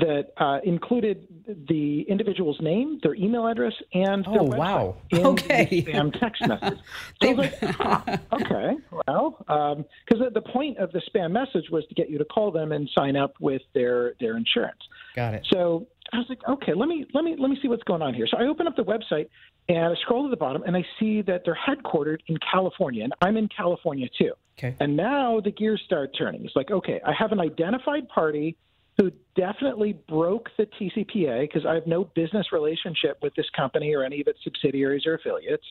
that 0.00 0.32
uh, 0.36 0.60
included 0.64 1.26
the 1.68 2.02
individual's 2.02 2.60
name, 2.60 3.00
their 3.02 3.14
email 3.14 3.46
address, 3.46 3.72
and 3.94 4.24
their 4.24 4.40
oh, 4.40 4.48
website 4.48 4.58
wow. 4.58 4.96
in 5.10 5.26
okay. 5.26 5.64
the 5.64 5.82
spam 5.84 6.18
text 6.18 6.46
message. 6.46 6.78
So 7.22 7.30
I 7.30 7.32
was 7.32 7.38
like, 7.38 7.74
huh, 7.74 8.16
okay, 8.32 8.76
well, 8.90 9.36
because 9.38 10.20
um, 10.20 10.32
the 10.32 10.42
point 10.42 10.78
of 10.78 10.92
the 10.92 11.02
spam 11.10 11.32
message 11.32 11.70
was 11.70 11.84
to 11.88 11.94
get 11.94 12.10
you 12.10 12.18
to 12.18 12.24
call 12.24 12.50
them 12.50 12.72
and 12.72 12.88
sign 12.96 13.16
up 13.16 13.34
with 13.40 13.62
their 13.74 14.14
their 14.20 14.36
insurance. 14.36 14.78
Got 15.16 15.34
it. 15.34 15.46
So 15.52 15.86
I 16.12 16.18
was 16.18 16.26
like, 16.28 16.40
okay, 16.48 16.74
let 16.74 16.88
me 16.88 17.06
let 17.14 17.24
me 17.24 17.36
let 17.38 17.50
me 17.50 17.58
see 17.60 17.68
what's 17.68 17.82
going 17.84 18.02
on 18.02 18.14
here. 18.14 18.26
So 18.26 18.38
I 18.38 18.46
open 18.46 18.66
up 18.66 18.76
the 18.76 18.84
website 18.84 19.28
and 19.68 19.92
I 19.92 19.94
scroll 20.02 20.24
to 20.24 20.30
the 20.30 20.36
bottom 20.36 20.62
and 20.62 20.76
I 20.76 20.84
see 20.98 21.22
that 21.22 21.42
they're 21.44 21.58
headquartered 21.68 22.18
in 22.26 22.36
California, 22.50 23.04
and 23.04 23.12
I'm 23.20 23.36
in 23.36 23.48
California 23.48 24.08
too. 24.18 24.32
Okay. 24.58 24.74
And 24.80 24.96
now 24.96 25.40
the 25.40 25.50
gears 25.50 25.80
start 25.84 26.10
turning. 26.18 26.44
It's 26.44 26.56
like, 26.56 26.70
okay, 26.70 27.00
I 27.06 27.12
have 27.12 27.32
an 27.32 27.40
identified 27.40 28.08
party 28.08 28.56
who 28.98 29.12
definitely 29.36 29.92
broke 30.08 30.50
the 30.58 30.66
TCPA 30.66 31.42
because 31.42 31.64
I 31.64 31.74
have 31.74 31.86
no 31.86 32.04
business 32.04 32.52
relationship 32.52 33.18
with 33.22 33.34
this 33.36 33.48
company 33.56 33.94
or 33.94 34.02
any 34.02 34.20
of 34.20 34.26
its 34.26 34.38
subsidiaries 34.42 35.06
or 35.06 35.14
affiliates 35.14 35.64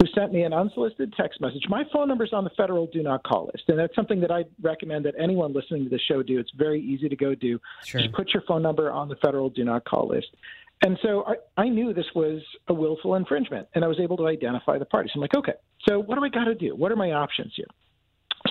who 0.00 0.06
sent 0.14 0.32
me 0.32 0.42
an 0.44 0.54
unsolicited 0.54 1.12
text 1.14 1.42
message. 1.42 1.64
My 1.68 1.84
phone 1.92 2.08
number 2.08 2.24
is 2.24 2.32
on 2.32 2.44
the 2.44 2.50
federal 2.56 2.86
do 2.86 3.02
not 3.02 3.22
call 3.22 3.50
list. 3.52 3.64
And 3.68 3.78
that's 3.78 3.94
something 3.94 4.20
that 4.20 4.30
I 4.30 4.44
recommend 4.62 5.04
that 5.04 5.14
anyone 5.18 5.52
listening 5.52 5.84
to 5.84 5.90
the 5.90 5.98
show 5.98 6.22
do. 6.22 6.38
It's 6.38 6.50
very 6.56 6.80
easy 6.80 7.08
to 7.10 7.16
go 7.16 7.34
do. 7.34 7.60
Sure. 7.84 8.00
Just 8.00 8.14
put 8.14 8.32
your 8.32 8.42
phone 8.48 8.62
number 8.62 8.90
on 8.90 9.08
the 9.08 9.16
federal 9.16 9.50
do 9.50 9.62
not 9.62 9.84
call 9.84 10.08
list. 10.08 10.28
And 10.82 10.98
so 11.02 11.24
I, 11.26 11.62
I 11.62 11.68
knew 11.68 11.92
this 11.92 12.06
was 12.14 12.40
a 12.68 12.72
willful 12.72 13.14
infringement, 13.16 13.68
and 13.74 13.84
I 13.84 13.88
was 13.88 14.00
able 14.00 14.16
to 14.16 14.26
identify 14.26 14.78
the 14.78 14.86
parties. 14.86 15.12
I'm 15.14 15.20
like, 15.20 15.34
okay, 15.34 15.52
so 15.86 15.98
what 15.98 16.14
do 16.14 16.24
I 16.24 16.30
got 16.30 16.44
to 16.44 16.54
do? 16.54 16.74
What 16.74 16.90
are 16.90 16.96
my 16.96 17.12
options 17.12 17.52
here? 17.54 17.66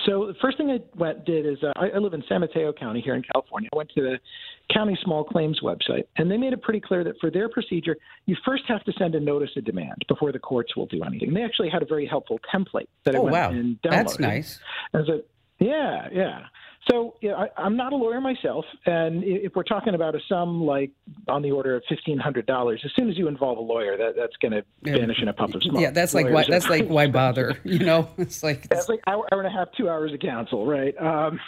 So 0.06 0.26
the 0.26 0.34
first 0.40 0.56
thing 0.56 0.70
I 0.70 0.78
went 0.98 1.24
did 1.24 1.46
is 1.46 1.58
uh, 1.62 1.72
I, 1.76 1.88
I 1.90 1.98
live 1.98 2.14
in 2.14 2.22
San 2.28 2.40
Mateo 2.40 2.72
County 2.72 3.00
here 3.00 3.14
in 3.14 3.22
California. 3.32 3.68
I 3.72 3.76
went 3.76 3.90
to 3.90 4.02
the 4.02 4.18
county 4.72 4.98
small 5.02 5.24
claims 5.24 5.60
website, 5.62 6.04
and 6.16 6.30
they 6.30 6.36
made 6.36 6.52
it 6.52 6.62
pretty 6.62 6.80
clear 6.80 7.04
that 7.04 7.14
for 7.20 7.30
their 7.30 7.48
procedure, 7.48 7.96
you 8.26 8.36
first 8.44 8.64
have 8.68 8.82
to 8.84 8.92
send 8.98 9.14
a 9.14 9.20
notice 9.20 9.50
of 9.56 9.64
demand 9.64 10.04
before 10.08 10.32
the 10.32 10.38
courts 10.38 10.76
will 10.76 10.86
do 10.86 11.02
anything. 11.04 11.34
They 11.34 11.42
actually 11.42 11.70
had 11.70 11.82
a 11.82 11.86
very 11.86 12.06
helpful 12.06 12.38
template 12.54 12.88
that 13.04 13.14
oh, 13.14 13.18
I 13.18 13.20
went 13.22 13.32
wow. 13.32 13.50
and 13.50 13.82
downloaded. 13.82 13.90
That's 13.90 14.18
nice. 14.18 14.58
And 14.92 15.06
so, 15.06 15.22
yeah, 15.58 16.08
yeah. 16.12 16.40
So 16.88 17.14
yeah, 17.20 17.34
I, 17.34 17.48
I'm 17.58 17.76
not 17.76 17.92
a 17.92 17.96
lawyer 17.96 18.22
myself, 18.22 18.64
and 18.86 19.22
if 19.22 19.54
we're 19.54 19.64
talking 19.64 19.94
about 19.94 20.14
a 20.14 20.20
sum 20.28 20.64
like 20.64 20.90
on 21.28 21.42
the 21.42 21.50
order 21.50 21.76
of 21.76 21.82
fifteen 21.88 22.16
hundred 22.16 22.46
dollars, 22.46 22.80
as 22.84 22.90
soon 22.96 23.10
as 23.10 23.18
you 23.18 23.28
involve 23.28 23.58
a 23.58 23.60
lawyer, 23.60 23.98
that, 23.98 24.14
that's 24.16 24.34
going 24.36 24.52
to 24.52 24.64
vanish 24.82 25.20
in 25.20 25.28
a 25.28 25.32
puff 25.34 25.52
of 25.54 25.62
smoke. 25.62 25.80
Yeah, 25.80 25.90
that's 25.90 26.14
like 26.14 26.30
why, 26.30 26.44
that's 26.48 26.70
like 26.70 26.86
why 26.88 27.06
bother? 27.06 27.58
You 27.64 27.80
know, 27.80 28.08
it's 28.18 28.42
like 28.42 28.66
that's 28.68 28.88
like 28.88 29.00
hour, 29.06 29.26
hour 29.30 29.40
and 29.40 29.46
a 29.46 29.50
half, 29.50 29.68
two 29.76 29.90
hours 29.90 30.14
of 30.14 30.20
counsel, 30.20 30.66
right? 30.66 30.96
Um, 30.98 31.38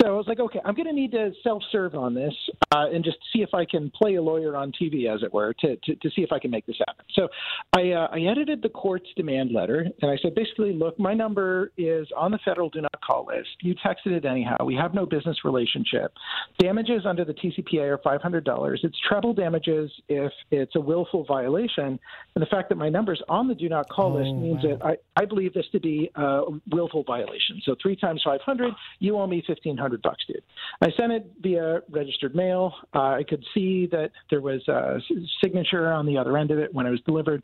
so 0.00 0.08
I 0.08 0.10
was 0.12 0.26
like, 0.26 0.40
okay, 0.40 0.60
I'm 0.64 0.74
going 0.74 0.86
to 0.86 0.92
need 0.92 1.12
to 1.12 1.32
self-serve 1.42 1.94
on 1.94 2.14
this 2.14 2.34
uh, 2.74 2.86
and 2.92 3.04
just 3.04 3.18
see 3.32 3.42
if 3.42 3.54
I 3.54 3.64
can 3.64 3.90
play 3.90 4.14
a 4.14 4.22
lawyer 4.22 4.56
on 4.56 4.72
TV, 4.72 5.12
as 5.12 5.22
it 5.22 5.32
were, 5.32 5.52
to, 5.60 5.76
to, 5.76 5.94
to 5.94 6.10
see 6.10 6.22
if 6.22 6.32
I 6.32 6.38
can 6.38 6.50
make 6.50 6.66
this 6.66 6.76
happen. 6.86 7.04
So 7.14 7.28
I, 7.76 7.90
uh, 7.92 8.08
I 8.12 8.20
edited 8.20 8.62
the 8.62 8.68
court's 8.68 9.08
demand 9.16 9.52
letter, 9.52 9.86
and 10.02 10.10
I 10.10 10.16
said, 10.22 10.34
basically, 10.34 10.72
look, 10.72 10.98
my 10.98 11.14
number 11.14 11.72
is 11.76 12.08
on 12.16 12.30
the 12.30 12.38
federal 12.44 12.70
do 12.70 12.80
not 12.80 13.00
call 13.04 13.26
list. 13.26 13.48
You 13.60 13.74
texted 13.74 14.12
it 14.12 14.24
anyhow. 14.24 14.56
We 14.64 14.74
have 14.76 14.94
no 14.94 15.06
business 15.06 15.38
relationship. 15.44 16.12
Damages 16.58 17.06
under 17.06 17.24
the 17.24 17.34
TCPA 17.34 17.96
are 17.96 17.98
$500. 17.98 18.76
It's 18.82 18.96
treble 19.08 19.34
damages 19.34 19.90
if 20.08 20.32
it's 20.50 20.74
a 20.76 20.80
willful 20.80 21.24
violation. 21.24 21.98
And 22.34 22.42
the 22.42 22.46
fact 22.46 22.68
that 22.70 22.76
my 22.76 22.88
number's 22.88 23.22
on 23.28 23.48
the 23.48 23.54
do 23.54 23.68
not 23.68 23.88
call 23.88 24.06
Oh, 24.06 24.14
list 24.18 24.34
means 24.36 24.62
wow. 24.62 24.76
that 24.78 24.98
I, 25.16 25.22
I 25.22 25.24
believe 25.24 25.52
this 25.52 25.66
to 25.72 25.80
be 25.80 26.10
a 26.14 26.42
willful 26.70 27.02
violation. 27.04 27.60
So 27.64 27.74
three 27.82 27.96
times 27.96 28.22
500, 28.24 28.72
you 29.00 29.18
owe 29.18 29.26
me 29.26 29.42
1500 29.46 29.85
bucks, 30.02 30.24
dude. 30.26 30.42
I 30.80 30.90
sent 30.96 31.12
it 31.12 31.30
via 31.40 31.80
registered 31.90 32.34
mail. 32.34 32.74
Uh, 32.94 33.14
I 33.18 33.22
could 33.28 33.44
see 33.54 33.86
that 33.92 34.10
there 34.30 34.40
was 34.40 34.66
a 34.68 35.00
signature 35.42 35.90
on 35.92 36.06
the 36.06 36.16
other 36.18 36.36
end 36.36 36.50
of 36.50 36.58
it 36.58 36.72
when 36.74 36.86
it 36.86 36.90
was 36.90 37.00
delivered. 37.02 37.42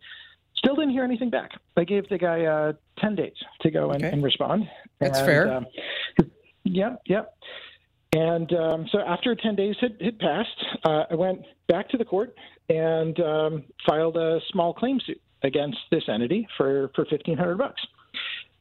Still 0.57 0.75
didn't 0.77 0.91
hear 0.91 1.05
anything 1.05 1.31
back. 1.31 1.51
I 1.77 1.85
gave 1.85 2.09
the 2.09 2.19
guy 2.19 2.45
uh, 2.45 2.73
10 2.99 3.15
days 3.17 3.35
to 3.63 3.71
go 3.71 3.91
and, 3.91 4.05
Okay. 4.05 4.13
and 4.13 4.23
respond. 4.23 4.69
That's 5.01 5.19
And, 5.19 5.27
fair. 5.27 5.53
Um, 5.53 5.67
yep, 6.65 7.01
yep. 7.07 7.37
And 8.15 8.53
um, 8.53 8.87
so 8.93 9.01
after 9.01 9.35
10 9.35 9.57
days 9.57 9.75
had, 9.81 9.97
had 10.01 10.19
passed, 10.19 10.65
uh, 10.85 11.05
I 11.11 11.15
went 11.15 11.41
back 11.69 11.89
to 11.91 11.97
the 11.97 12.05
court 12.05 12.37
and 12.69 13.19
um, 13.21 13.65
filed 13.87 14.17
a 14.17 14.39
small 14.51 14.75
claim 14.75 15.01
suit 15.01 15.21
against 15.43 15.79
this 15.91 16.05
entity 16.09 16.47
for, 16.57 16.91
for 16.95 17.05
1500 17.11 17.57
bucks. 17.57 17.81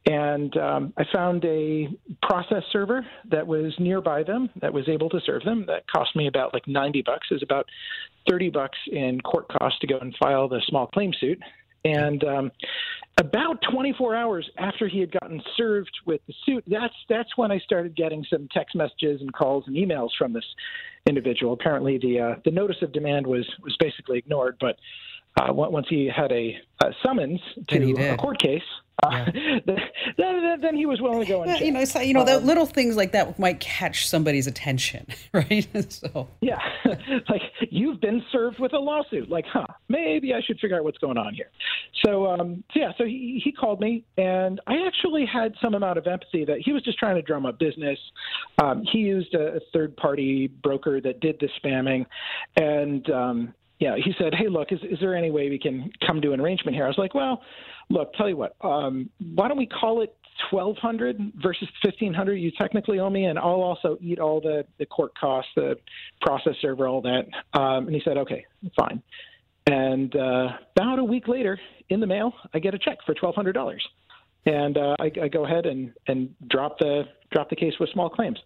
And 0.06 0.56
um, 0.56 0.92
I 0.96 1.04
found 1.12 1.44
a 1.44 1.88
process 2.22 2.64
server 2.72 3.06
that 3.30 3.46
was 3.46 3.72
nearby 3.78 4.24
them 4.24 4.50
that 4.60 4.72
was 4.72 4.88
able 4.88 5.08
to 5.10 5.20
serve 5.24 5.44
them. 5.44 5.64
That 5.66 5.84
cost 5.88 6.16
me 6.16 6.26
about 6.26 6.52
like 6.52 6.66
90 6.66 7.02
bucks. 7.02 7.28
Is 7.30 7.42
about 7.42 7.66
30 8.28 8.50
bucks 8.50 8.78
in 8.90 9.20
court 9.20 9.46
costs 9.48 9.78
to 9.80 9.86
go 9.86 9.98
and 9.98 10.14
file 10.20 10.48
the 10.48 10.60
small 10.66 10.88
claim 10.88 11.12
suit. 11.20 11.40
And 11.84 12.22
um, 12.24 12.50
about 13.18 13.58
24 13.70 14.14
hours 14.14 14.48
after 14.58 14.88
he 14.88 15.00
had 15.00 15.12
gotten 15.12 15.42
served 15.56 15.90
with 16.06 16.20
the 16.26 16.34
suit, 16.46 16.64
that's 16.66 16.94
that's 17.08 17.36
when 17.36 17.50
I 17.50 17.58
started 17.58 17.96
getting 17.96 18.24
some 18.30 18.48
text 18.52 18.74
messages 18.74 19.20
and 19.20 19.32
calls 19.32 19.64
and 19.66 19.76
emails 19.76 20.10
from 20.16 20.32
this 20.32 20.44
individual. 21.06 21.52
Apparently, 21.52 21.98
the 21.98 22.20
uh, 22.20 22.34
the 22.44 22.50
notice 22.50 22.76
of 22.82 22.92
demand 22.92 23.26
was 23.26 23.48
was 23.62 23.76
basically 23.80 24.18
ignored, 24.18 24.56
but 24.60 24.76
uh, 25.40 25.52
once 25.52 25.86
he 25.88 26.10
had 26.14 26.30
a, 26.32 26.56
a 26.82 26.92
summons 27.04 27.40
to 27.68 27.94
Then 27.94 28.14
a 28.14 28.16
court 28.16 28.38
case, 28.38 28.62
uh, 29.02 29.24
then, 29.66 29.78
then, 30.16 30.60
then 30.60 30.76
he 30.76 30.86
was 30.86 31.00
willing 31.00 31.20
to 31.20 31.26
go 31.26 31.42
and 31.42 31.50
Yeah, 31.50 31.64
you 31.64 31.72
know, 31.72 31.80
it's 31.80 31.94
like, 31.94 32.06
you 32.06 32.14
know, 32.14 32.24
the 32.24 32.36
Um, 32.36 32.44
little 32.44 32.66
things 32.66 32.96
like 32.96 33.12
that 33.12 33.38
might 33.38 33.58
catch 33.58 34.06
somebody's 34.06 34.46
attention, 34.46 35.06
right? 35.32 35.66
so 35.92 36.28
Yeah, 36.40 36.58
like 37.28 37.42
you've 37.70 38.00
been 38.00 38.22
served 38.30 38.60
with 38.60 38.72
a 38.74 38.78
lawsuit. 38.78 39.28
Like, 39.28 39.46
huh? 39.46 39.66
Maybe 39.88 40.34
I 40.34 40.40
should 40.40 40.60
figure 40.60 40.76
out 40.76 40.84
what's 40.84 40.98
going 40.98 41.18
on 41.18 41.34
here. 41.34 41.50
So, 42.04 42.26
um, 42.26 42.62
so 42.72 42.80
yeah, 42.80 42.92
so 42.98 43.04
he 43.04 43.40
he 43.42 43.52
called 43.52 43.80
me, 43.80 44.04
and 44.16 44.60
I 44.66 44.86
actually 44.86 45.26
had 45.26 45.54
some 45.62 45.74
amount 45.74 45.98
of 45.98 46.06
empathy 46.06 46.44
that 46.44 46.58
he 46.58 46.72
was 46.72 46.82
just 46.82 46.98
trying 46.98 47.16
to 47.16 47.22
drum 47.22 47.46
up 47.46 47.58
business. 47.58 47.98
Um, 48.62 48.84
he 48.90 48.98
used 48.98 49.34
a, 49.34 49.56
a 49.56 49.60
third 49.72 49.96
party 49.96 50.46
broker 50.46 51.00
that 51.00 51.20
did 51.20 51.40
the 51.40 51.48
spamming, 51.62 52.06
and 52.56 53.08
um, 53.10 53.54
yeah, 53.82 53.96
he 53.96 54.14
said, 54.16 54.32
"Hey, 54.32 54.46
look, 54.48 54.70
is 54.70 54.78
is 54.84 55.00
there 55.00 55.16
any 55.16 55.32
way 55.32 55.50
we 55.50 55.58
can 55.58 55.90
come 56.06 56.20
to 56.20 56.32
an 56.32 56.40
arrangement 56.40 56.76
here?" 56.76 56.84
I 56.84 56.88
was 56.88 56.98
like, 56.98 57.16
"Well, 57.16 57.42
look, 57.90 58.14
tell 58.14 58.28
you 58.28 58.36
what, 58.36 58.54
um, 58.60 59.10
why 59.34 59.48
don't 59.48 59.58
we 59.58 59.66
call 59.66 60.02
it 60.02 60.14
twelve 60.48 60.76
hundred 60.76 61.18
versus 61.42 61.66
fifteen 61.84 62.14
hundred? 62.14 62.36
You 62.36 62.52
technically 62.52 63.00
owe 63.00 63.10
me, 63.10 63.24
and 63.24 63.36
I'll 63.40 63.66
also 63.70 63.98
eat 64.00 64.20
all 64.20 64.40
the 64.40 64.64
the 64.78 64.86
court 64.86 65.10
costs, 65.18 65.50
the 65.56 65.74
process 66.20 66.54
server, 66.62 66.86
all 66.86 67.02
that." 67.02 67.24
Um, 67.58 67.86
and 67.86 67.94
he 67.94 68.00
said, 68.04 68.16
"Okay, 68.18 68.46
fine." 68.78 69.02
And 69.66 70.14
uh, 70.14 70.50
about 70.76 71.00
a 71.00 71.04
week 71.04 71.26
later, 71.26 71.58
in 71.88 71.98
the 71.98 72.06
mail, 72.06 72.32
I 72.54 72.60
get 72.60 72.74
a 72.74 72.78
check 72.78 72.98
for 73.04 73.14
twelve 73.14 73.34
hundred 73.34 73.54
dollars, 73.54 73.84
and 74.46 74.78
uh, 74.78 74.94
I, 75.00 75.10
I 75.24 75.26
go 75.26 75.44
ahead 75.44 75.66
and 75.66 75.92
and 76.06 76.32
drop 76.48 76.78
the 76.78 77.02
drop 77.32 77.50
the 77.50 77.56
case 77.56 77.74
with 77.80 77.90
small 77.90 78.08
claims. 78.08 78.38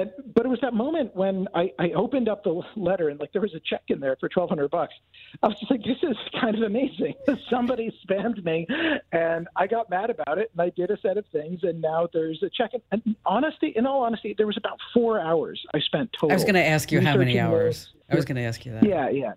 And, 0.00 0.12
but 0.34 0.46
it 0.46 0.48
was 0.48 0.60
that 0.62 0.74
moment 0.74 1.14
when 1.16 1.48
I, 1.54 1.72
I 1.78 1.90
opened 1.90 2.28
up 2.28 2.44
the 2.44 2.62
letter 2.76 3.08
and 3.08 3.18
like 3.18 3.32
there 3.32 3.42
was 3.42 3.54
a 3.54 3.60
check 3.60 3.82
in 3.88 3.98
there 3.98 4.16
for 4.20 4.28
twelve 4.28 4.48
hundred 4.48 4.70
bucks. 4.70 4.94
I 5.42 5.48
was 5.48 5.58
just 5.58 5.70
like, 5.70 5.82
this 5.82 5.96
is 6.02 6.16
kind 6.40 6.54
of 6.54 6.62
amazing. 6.62 7.14
Somebody 7.50 7.92
spammed 8.08 8.44
me, 8.44 8.66
and 9.12 9.48
I 9.56 9.66
got 9.66 9.90
mad 9.90 10.10
about 10.10 10.38
it, 10.38 10.50
and 10.52 10.60
I 10.60 10.70
did 10.70 10.90
a 10.90 11.00
set 11.00 11.16
of 11.16 11.24
things, 11.32 11.60
and 11.64 11.80
now 11.80 12.08
there's 12.12 12.42
a 12.42 12.50
check. 12.50 12.70
And, 12.74 12.82
and 12.92 13.16
honesty, 13.26 13.72
in 13.74 13.86
all 13.86 14.02
honesty, 14.02 14.34
there 14.36 14.46
was 14.46 14.56
about 14.56 14.78
four 14.94 15.20
hours 15.20 15.60
I 15.74 15.80
spent 15.80 16.12
total. 16.12 16.32
I 16.32 16.34
was 16.34 16.44
going 16.44 16.54
to 16.54 16.64
ask 16.64 16.92
you 16.92 17.00
how 17.00 17.16
many 17.16 17.38
hours. 17.40 17.92
I 18.10 18.14
was 18.14 18.24
going 18.24 18.36
to 18.36 18.42
ask 18.42 18.64
you 18.64 18.72
that. 18.72 18.84
Yeah, 18.86 19.10
yeah. 19.10 19.32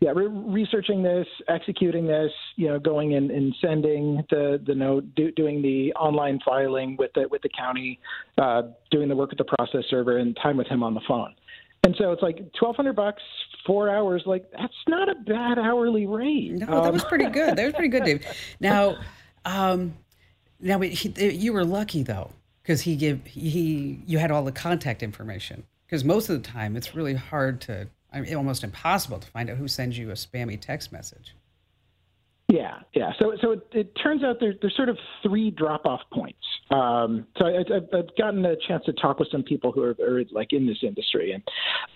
Yeah, 0.00 0.10
re- 0.10 0.26
researching 0.26 1.02
this, 1.02 1.26
executing 1.48 2.06
this, 2.06 2.30
you 2.56 2.68
know, 2.68 2.78
going 2.78 3.14
and, 3.14 3.30
and 3.30 3.54
sending 3.62 4.22
the 4.28 4.60
the 4.66 4.74
note, 4.74 5.14
do, 5.14 5.30
doing 5.32 5.62
the 5.62 5.92
online 5.94 6.38
filing 6.44 6.96
with 6.98 7.12
the 7.14 7.26
with 7.30 7.40
the 7.40 7.48
county, 7.48 7.98
uh, 8.36 8.62
doing 8.90 9.08
the 9.08 9.16
work 9.16 9.30
with 9.30 9.38
the 9.38 9.56
process 9.56 9.84
server, 9.88 10.18
and 10.18 10.36
time 10.42 10.58
with 10.58 10.66
him 10.66 10.82
on 10.82 10.92
the 10.92 11.00
phone. 11.08 11.34
And 11.84 11.94
so 11.96 12.12
it's 12.12 12.20
like 12.20 12.52
twelve 12.58 12.76
hundred 12.76 12.94
bucks, 12.94 13.22
four 13.66 13.88
hours. 13.88 14.22
Like 14.26 14.50
that's 14.50 14.74
not 14.86 15.08
a 15.08 15.14
bad 15.14 15.58
hourly 15.58 16.06
rate. 16.06 16.52
No, 16.52 16.82
that 16.82 16.92
was 16.92 17.02
Um, 17.02 17.08
pretty 17.08 17.30
good. 17.30 17.56
That 17.56 17.64
was 17.64 17.72
pretty 17.72 17.88
good, 17.88 18.04
Dave. 18.04 18.26
Now, 18.60 18.96
um, 19.46 19.96
now 20.60 20.78
he, 20.80 21.30
you 21.30 21.54
were 21.54 21.64
lucky 21.64 22.02
though, 22.02 22.32
because 22.62 22.82
he 22.82 22.96
gave 22.96 23.24
he 23.24 24.02
you 24.06 24.18
had 24.18 24.30
all 24.30 24.44
the 24.44 24.52
contact 24.52 25.02
information. 25.02 25.64
Because 25.86 26.04
most 26.04 26.28
of 26.28 26.42
the 26.42 26.46
time, 26.46 26.76
it's 26.76 26.96
really 26.96 27.14
hard 27.14 27.60
to, 27.62 27.86
I 28.12 28.20
mean, 28.20 28.34
almost 28.34 28.64
impossible 28.64 29.18
to 29.18 29.26
find 29.28 29.50
out 29.50 29.58
who 29.58 29.68
sends 29.68 29.98
you 29.98 30.10
a 30.10 30.14
spammy 30.14 30.60
text 30.60 30.92
message. 30.92 31.34
Yeah, 32.48 32.78
yeah. 32.94 33.10
So, 33.18 33.36
so 33.40 33.50
it, 33.52 33.66
it 33.72 33.92
turns 34.00 34.22
out 34.22 34.38
there, 34.38 34.54
there's 34.60 34.76
sort 34.76 34.88
of 34.88 34.98
three 35.22 35.50
drop-off 35.50 36.02
points. 36.12 36.38
Um, 36.70 37.26
so 37.36 37.46
I, 37.46 37.58
I've, 37.58 37.88
I've 37.92 38.16
gotten 38.16 38.44
a 38.44 38.54
chance 38.68 38.84
to 38.84 38.92
talk 38.92 39.18
with 39.18 39.28
some 39.30 39.42
people 39.42 39.72
who 39.72 39.82
are, 39.82 39.96
are 40.00 40.22
like 40.30 40.52
in 40.52 40.66
this 40.66 40.78
industry, 40.82 41.32
and 41.32 41.42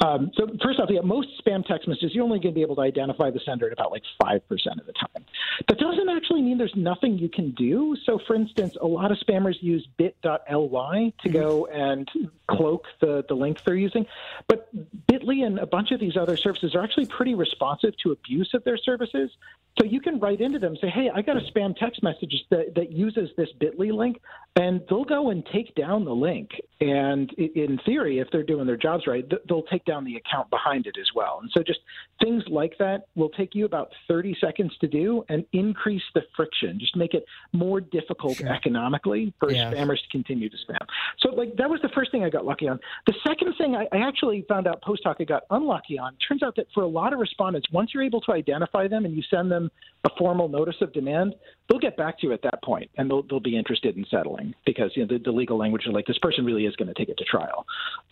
um, 0.00 0.30
so 0.36 0.46
first 0.62 0.78
off, 0.78 0.88
yeah, 0.90 1.00
most 1.00 1.28
spam 1.44 1.66
text 1.66 1.88
messages 1.88 2.14
you're 2.14 2.22
only 2.22 2.38
going 2.38 2.54
to 2.54 2.58
be 2.58 2.62
able 2.62 2.76
to 2.76 2.82
identify 2.82 3.30
the 3.30 3.40
sender 3.44 3.66
at 3.66 3.72
about 3.72 3.90
like 3.90 4.02
five 4.22 4.46
percent 4.48 4.78
of 4.78 4.86
the 4.86 4.92
time. 4.92 5.24
That 5.68 5.78
doesn't 5.78 6.08
actually 6.08 6.42
mean 6.42 6.56
there's 6.56 6.76
nothing 6.76 7.18
you 7.18 7.28
can 7.28 7.50
do. 7.50 7.96
So, 8.04 8.20
for 8.26 8.36
instance, 8.36 8.76
a 8.80 8.86
lot 8.86 9.10
of 9.10 9.18
spammers 9.18 9.56
use 9.60 9.86
bit.ly 9.96 11.12
to 11.22 11.28
go 11.28 11.66
and 11.66 12.08
cloak 12.48 12.86
the 13.00 13.24
the 13.28 13.34
link 13.34 13.62
they're 13.64 13.74
using, 13.74 14.06
but 14.46 14.68
Bitly 15.06 15.44
and 15.44 15.58
a 15.58 15.66
bunch 15.66 15.90
of 15.90 15.98
these 15.98 16.16
other 16.16 16.36
services 16.36 16.76
are 16.76 16.82
actually 16.82 17.06
pretty 17.06 17.34
responsive 17.34 17.96
to 18.04 18.12
abuse 18.12 18.50
of 18.54 18.62
their 18.62 18.76
services. 18.76 19.30
So 19.78 19.86
you 19.86 20.00
can 20.00 20.18
write 20.18 20.39
into 20.40 20.58
them, 20.58 20.76
say, 20.80 20.88
"Hey, 20.88 21.10
I 21.14 21.22
got 21.22 21.36
a 21.36 21.40
spam 21.52 21.76
text 21.76 22.02
message 22.02 22.34
that, 22.50 22.74
that 22.74 22.90
uses 22.92 23.30
this 23.36 23.48
Bitly 23.60 23.92
link," 23.92 24.20
and 24.56 24.80
they'll 24.88 25.04
go 25.04 25.30
and 25.30 25.44
take 25.52 25.74
down 25.74 26.04
the 26.04 26.14
link. 26.14 26.50
And 26.80 27.30
in 27.34 27.78
theory, 27.84 28.18
if 28.20 28.28
they're 28.32 28.42
doing 28.42 28.66
their 28.66 28.76
jobs 28.76 29.06
right, 29.06 29.24
they'll 29.48 29.62
take 29.64 29.84
down 29.84 30.04
the 30.04 30.16
account 30.16 30.48
behind 30.50 30.86
it 30.86 30.96
as 30.98 31.06
well. 31.14 31.38
And 31.42 31.50
so 31.52 31.62
just 31.62 31.80
things 32.22 32.42
like 32.48 32.76
that 32.78 33.04
will 33.14 33.28
take 33.28 33.54
you 33.54 33.66
about 33.66 33.92
30 34.08 34.34
seconds 34.40 34.72
to 34.80 34.88
do 34.88 35.22
and 35.28 35.44
increase 35.52 36.02
the 36.14 36.22
friction, 36.34 36.78
just 36.80 36.96
make 36.96 37.12
it 37.14 37.24
more 37.52 37.80
difficult 37.80 38.38
Sure. 38.38 38.48
economically 38.48 39.32
for 39.38 39.50
Yes. 39.52 39.72
spammers 39.74 40.00
to 40.02 40.08
continue 40.10 40.48
to 40.48 40.56
spam. 40.56 40.86
So 41.18 41.34
like 41.34 41.54
that 41.56 41.68
was 41.68 41.80
the 41.82 41.88
first 41.90 42.10
thing 42.12 42.24
I 42.24 42.30
got 42.30 42.46
lucky 42.46 42.66
on. 42.66 42.80
The 43.06 43.14
second 43.26 43.54
thing 43.56 43.76
I, 43.76 43.86
I 43.92 43.98
actually 43.98 44.42
found 44.48 44.66
out 44.66 44.80
post 44.82 45.02
hoc 45.04 45.18
I 45.20 45.24
got 45.24 45.42
unlucky 45.50 45.98
on. 45.98 46.16
Turns 46.26 46.42
out 46.42 46.56
that 46.56 46.66
for 46.72 46.82
a 46.82 46.88
lot 46.88 47.12
of 47.12 47.18
respondents, 47.18 47.70
once 47.72 47.92
you're 47.92 48.02
able 48.02 48.20
to 48.22 48.32
identify 48.32 48.88
them 48.88 49.04
and 49.04 49.14
you 49.14 49.22
send 49.30 49.50
them 49.50 49.70
a 50.04 50.10
formal 50.30 50.48
notice 50.48 50.76
of 50.80 50.92
demand, 50.92 51.34
they'll 51.68 51.80
get 51.80 51.96
back 51.96 52.16
to 52.16 52.28
you 52.28 52.32
at 52.32 52.40
that 52.42 52.62
point 52.62 52.88
and 52.96 53.10
they'll 53.10 53.24
they'll 53.24 53.40
be 53.40 53.56
interested 53.56 53.96
in 53.96 54.06
settling 54.08 54.54
because 54.64 54.92
you 54.94 55.04
know 55.04 55.12
the, 55.12 55.20
the 55.24 55.32
legal 55.32 55.58
language 55.58 55.82
is 55.86 55.92
like 55.92 56.06
this 56.06 56.18
person 56.18 56.44
really 56.44 56.66
is 56.66 56.76
going 56.76 56.86
to 56.86 56.94
take 56.94 57.08
it 57.08 57.18
to 57.18 57.24
trial. 57.24 57.66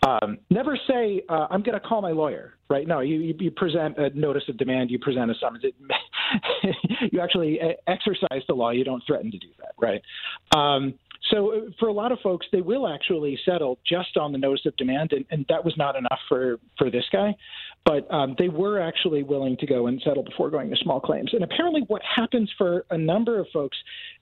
Um, 0.05 0.37
never 0.49 0.77
say, 0.85 1.21
uh, 1.29 1.47
I'm 1.49 1.63
going 1.63 1.79
to 1.79 1.87
call 1.87 2.01
my 2.01 2.11
lawyer, 2.11 2.55
right? 2.69 2.85
No, 2.85 2.99
you, 2.99 3.33
you, 3.39 3.51
present 3.51 3.97
a 3.97 4.09
notice 4.17 4.43
of 4.49 4.57
demand, 4.57 4.91
you 4.91 4.99
present 4.99 5.31
a 5.31 5.33
summons. 5.39 5.63
It, 5.63 5.75
you 7.13 7.21
actually 7.21 7.61
uh, 7.61 7.69
exercise 7.87 8.43
the 8.49 8.53
law, 8.53 8.71
you 8.71 8.83
don't 8.83 9.03
threaten 9.07 9.31
to 9.31 9.37
do 9.37 9.47
that, 9.59 9.71
right? 9.79 10.01
Um, 10.53 10.95
so 11.31 11.53
uh, 11.53 11.59
for 11.79 11.87
a 11.87 11.93
lot 11.93 12.11
of 12.11 12.19
folks, 12.19 12.47
they 12.51 12.61
will 12.61 12.87
actually 12.87 13.39
settle 13.45 13.79
just 13.87 14.17
on 14.17 14.31
the 14.31 14.37
notice 14.37 14.65
of 14.65 14.75
demand, 14.77 15.13
and, 15.13 15.25
and 15.31 15.45
that 15.49 15.63
was 15.63 15.75
not 15.77 15.95
enough 15.95 16.19
for 16.27 16.59
for 16.77 16.89
this 16.89 17.05
guy. 17.11 17.35
But 17.85 18.11
um, 18.13 18.35
they 18.37 18.49
were 18.49 18.79
actually 18.79 19.23
willing 19.23 19.57
to 19.57 19.65
go 19.65 19.87
and 19.87 20.01
settle 20.03 20.23
before 20.23 20.49
going 20.49 20.69
to 20.69 20.75
small 20.77 20.99
claims. 20.99 21.31
And 21.33 21.43
apparently, 21.43 21.81
what 21.87 22.01
happens 22.03 22.51
for 22.57 22.85
a 22.91 22.97
number 22.97 23.39
of 23.39 23.47
folks 23.51 23.77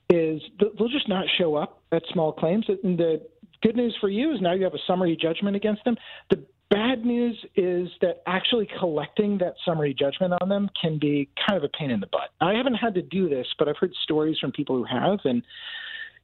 is 0.10 0.42
they'll 0.60 0.88
just 0.88 1.10
not 1.10 1.26
show 1.38 1.56
up 1.56 1.82
at 1.92 2.02
small 2.14 2.32
claims. 2.32 2.66
And 2.84 2.98
the 2.98 3.22
good 3.62 3.76
news 3.76 3.96
for 4.00 4.10
you 4.10 4.34
is 4.34 4.42
now 4.42 4.54
you 4.54 4.64
have 4.64 4.74
a 4.74 4.86
summary 4.88 5.18
judgment 5.20 5.56
against 5.56 5.84
them. 5.84 5.98
The 6.30 6.44
bad 6.70 7.06
news 7.06 7.38
is 7.56 7.90
that 8.02 8.22
actually 8.26 8.68
collecting 8.80 9.38
that 9.40 9.56
summary 9.66 9.94
judgment 9.94 10.34
on 10.42 10.50
them 10.50 10.70
can 10.80 11.00
be 11.00 11.30
kind 11.48 11.58
of 11.58 11.64
a 11.64 11.70
pain 11.70 11.92
in 11.92 12.00
the 12.00 12.08
butt. 12.08 12.30
I 12.42 12.54
haven't 12.54 12.76
had 12.76 12.94
to 12.96 13.02
do 13.02 13.30
this, 13.30 13.48
but 13.58 13.68
I've 13.68 13.78
heard 13.78 13.94
stories 14.04 14.38
from 14.40 14.52
people 14.52 14.76
who 14.76 14.84
have, 14.84 15.20
and 15.24 15.44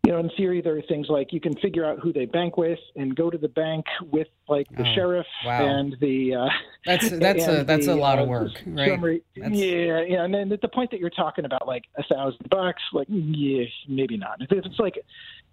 you 0.05 0.11
know, 0.11 0.19
in 0.19 0.29
theory, 0.35 0.61
there 0.61 0.77
are 0.77 0.81
things 0.81 1.07
like 1.07 1.31
you 1.31 1.39
can 1.39 1.55
figure 1.55 1.85
out 1.85 1.99
who 1.99 2.11
they 2.11 2.25
bank 2.25 2.57
with 2.57 2.79
and 2.97 3.15
go 3.15 3.29
to 3.29 3.37
the 3.37 3.47
bank 3.47 3.85
with 4.11 4.27
like 4.49 4.67
the 4.75 4.83
oh, 4.85 4.95
sheriff 4.95 5.27
wow. 5.45 5.65
and 5.65 5.95
the. 6.01 6.35
Uh, 6.35 6.49
that's 6.85 7.09
that's 7.19 7.47
a 7.47 7.63
that's 7.63 7.85
the, 7.85 7.93
a 7.93 7.95
lot 7.95 8.19
uh, 8.19 8.23
of 8.23 8.27
work, 8.27 8.51
right? 8.65 9.23
Yeah, 9.35 10.01
yeah, 10.01 10.25
and 10.25 10.33
then 10.33 10.51
at 10.51 10.59
the 10.59 10.67
point 10.67 10.91
that 10.91 10.99
you're 10.99 11.09
talking 11.09 11.45
about, 11.45 11.67
like 11.67 11.85
a 11.97 12.03
thousand 12.03 12.49
bucks, 12.49 12.81
like 12.91 13.07
yeah, 13.09 13.63
maybe 13.87 14.17
not. 14.17 14.41
If 14.41 14.51
it's 14.51 14.77
like 14.77 14.95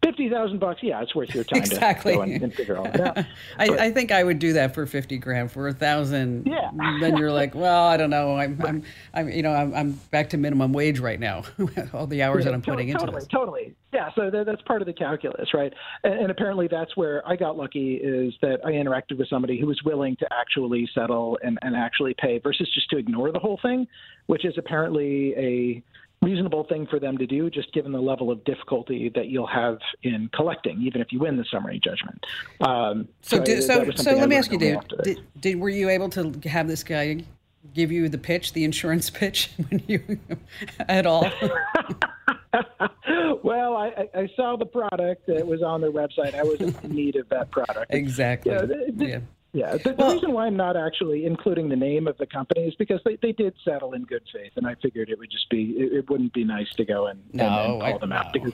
fifty 0.02 0.28
thousand 0.28 0.58
bucks, 0.58 0.82
yeah, 0.82 1.02
it's 1.02 1.14
worth 1.14 1.34
your 1.34 1.44
time 1.44 1.58
exactly. 1.58 2.12
to 2.12 2.16
go 2.18 2.22
and, 2.22 2.42
and 2.42 2.54
figure 2.54 2.76
all 2.76 2.84
that 2.84 3.00
out. 3.00 3.18
I, 3.58 3.86
I, 3.86 3.90
think 3.92 4.10
I 4.12 4.24
would 4.24 4.38
do 4.38 4.54
that 4.54 4.74
for 4.74 4.86
fifty 4.86 5.18
grand. 5.18 5.52
For 5.52 5.68
a 5.68 5.72
thousand, 5.72 6.46
yeah. 6.46 6.70
then 7.00 7.16
you're 7.16 7.32
like, 7.32 7.54
well, 7.54 7.84
I 7.86 7.96
don't 7.96 8.10
know. 8.10 8.36
I'm, 8.36 8.60
I'm, 8.64 8.82
I'm, 9.14 9.28
you 9.28 9.42
know, 9.42 9.52
I'm, 9.52 9.74
I'm 9.74 9.92
back 10.10 10.30
to 10.30 10.36
minimum 10.36 10.72
wage 10.72 11.00
right 11.00 11.20
now. 11.20 11.42
all 11.94 12.06
the 12.06 12.22
hours 12.22 12.44
yeah, 12.44 12.50
that 12.50 12.54
I'm 12.54 12.62
putting 12.62 12.92
totally, 12.92 13.08
into 13.08 13.20
this. 13.20 13.28
Totally, 13.28 13.74
yeah. 13.92 14.10
So 14.14 14.30
that, 14.30 14.46
that's 14.46 14.62
part 14.62 14.82
of 14.82 14.86
the 14.86 14.94
calculus, 14.94 15.52
right? 15.54 15.72
And, 16.04 16.14
and 16.14 16.30
apparently, 16.30 16.68
that's 16.68 16.96
where 16.96 17.26
I 17.28 17.36
got 17.36 17.56
lucky 17.56 17.94
is 17.96 18.34
that 18.42 18.60
I 18.64 18.70
interacted 18.72 19.18
with 19.18 19.28
somebody 19.28 19.60
who 19.60 19.66
was 19.66 19.80
willing 19.84 20.16
to 20.16 20.28
actually 20.32 20.88
settle 20.94 21.38
and, 21.42 21.58
and 21.62 21.76
actually 21.76 22.14
pay 22.18 22.38
versus 22.38 22.68
just 22.74 22.88
to 22.90 22.96
ignore 22.96 23.32
the 23.32 23.38
whole 23.38 23.58
thing, 23.62 23.86
which 24.26 24.44
is 24.44 24.54
apparently 24.56 25.34
a 25.36 25.82
reasonable 26.22 26.64
thing 26.64 26.86
for 26.86 26.98
them 26.98 27.16
to 27.18 27.26
do, 27.26 27.48
just 27.48 27.72
given 27.72 27.92
the 27.92 28.00
level 28.00 28.30
of 28.30 28.44
difficulty 28.44 29.10
that 29.14 29.28
you'll 29.28 29.46
have 29.46 29.78
in 30.02 30.28
collecting, 30.34 30.80
even 30.82 31.00
if 31.00 31.12
you 31.12 31.18
win 31.18 31.36
the 31.36 31.44
summary 31.50 31.80
judgment. 31.82 32.24
Um, 32.60 33.08
so, 33.22 33.38
so, 33.38 33.44
did, 33.44 33.62
so, 33.62 33.90
so 33.92 34.12
let 34.12 34.28
me 34.28 34.36
ask 34.36 34.52
you, 34.52 34.58
Dave, 34.58 34.78
did, 35.02 35.20
did, 35.40 35.58
were 35.58 35.70
you 35.70 35.88
able 35.88 36.10
to 36.10 36.32
have 36.48 36.68
this 36.68 36.84
guy 36.84 37.24
give 37.74 37.90
you 37.90 38.08
the 38.08 38.18
pitch, 38.18 38.52
the 38.52 38.64
insurance 38.64 39.08
pitch, 39.10 39.50
when 39.68 39.82
you 39.86 40.18
at 40.80 41.06
all? 41.06 41.26
well, 43.42 43.76
I, 43.76 44.08
I, 44.14 44.28
saw 44.36 44.56
the 44.56 44.66
product. 44.66 45.28
It 45.28 45.46
was 45.46 45.62
on 45.62 45.80
their 45.80 45.92
website. 45.92 46.34
I 46.34 46.42
was 46.42 46.60
in 46.60 46.74
need 46.84 47.16
of 47.16 47.28
that 47.30 47.50
product. 47.50 47.92
Exactly. 48.00 48.52
Yeah, 48.52 48.66
yeah. 48.96 49.18
Yeah, 49.52 49.76
the, 49.78 49.94
well, 49.98 50.14
reason 50.14 50.32
why 50.32 50.46
I'm 50.46 50.56
not 50.56 50.76
actually 50.76 51.26
including 51.26 51.68
the 51.68 51.76
name 51.76 52.06
of 52.06 52.16
the 52.18 52.26
company 52.26 52.68
is 52.68 52.74
because 52.76 53.00
they, 53.04 53.16
they 53.20 53.32
did 53.32 53.54
settle 53.64 53.94
in 53.94 54.04
good 54.04 54.22
faith, 54.32 54.52
and 54.54 54.64
I 54.64 54.76
figured 54.76 55.08
it 55.08 55.18
would 55.18 55.30
just 55.30 55.50
be 55.50 55.72
it, 55.76 55.92
it 55.92 56.10
wouldn't 56.10 56.32
be 56.32 56.44
nice 56.44 56.72
to 56.76 56.84
go 56.84 57.06
and, 57.06 57.20
no, 57.32 57.44
and, 57.44 57.80
call 57.80 57.94
I, 57.94 57.98
them 57.98 58.12
out 58.12 58.32
because 58.32 58.52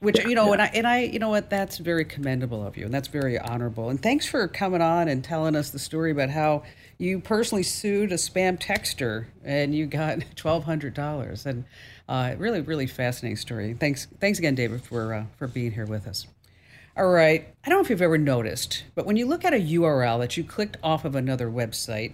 which 0.00 0.18
yeah, 0.18 0.26
you 0.26 0.34
know, 0.34 0.46
yeah. 0.46 0.52
and 0.52 0.62
I 0.62 0.66
and 0.66 0.86
I 0.88 0.98
you 1.02 1.20
know 1.20 1.28
what 1.28 1.50
that's 1.50 1.78
very 1.78 2.04
commendable 2.04 2.66
of 2.66 2.76
you, 2.76 2.84
and 2.84 2.92
that's 2.92 3.06
very 3.06 3.38
honorable. 3.38 3.90
And 3.90 4.02
thanks 4.02 4.26
for 4.26 4.48
coming 4.48 4.82
on 4.82 5.06
and 5.06 5.22
telling 5.22 5.54
us 5.54 5.70
the 5.70 5.78
story 5.78 6.10
about 6.10 6.30
how 6.30 6.64
you 6.98 7.20
personally 7.20 7.62
sued 7.62 8.10
a 8.10 8.16
spam 8.16 8.58
texter 8.58 9.26
and 9.44 9.72
you 9.72 9.86
got 9.86 10.18
twelve 10.34 10.64
hundred 10.64 10.94
dollars, 10.94 11.46
and 11.46 11.64
uh, 12.08 12.34
really 12.38 12.60
really 12.60 12.88
fascinating 12.88 13.36
story. 13.36 13.76
Thanks 13.78 14.08
thanks 14.18 14.40
again, 14.40 14.56
David, 14.56 14.82
for 14.82 15.14
uh, 15.14 15.26
for 15.38 15.46
being 15.46 15.70
here 15.70 15.86
with 15.86 16.08
us. 16.08 16.26
All 16.96 17.08
right. 17.08 17.48
I 17.64 17.68
don't 17.68 17.78
know 17.78 17.84
if 17.84 17.90
you've 17.90 18.00
ever 18.00 18.18
noticed, 18.18 18.84
but 18.94 19.04
when 19.04 19.16
you 19.16 19.26
look 19.26 19.44
at 19.44 19.52
a 19.52 19.56
URL 19.56 20.20
that 20.20 20.36
you 20.36 20.44
clicked 20.44 20.76
off 20.80 21.04
of 21.04 21.16
another 21.16 21.50
website, 21.50 22.12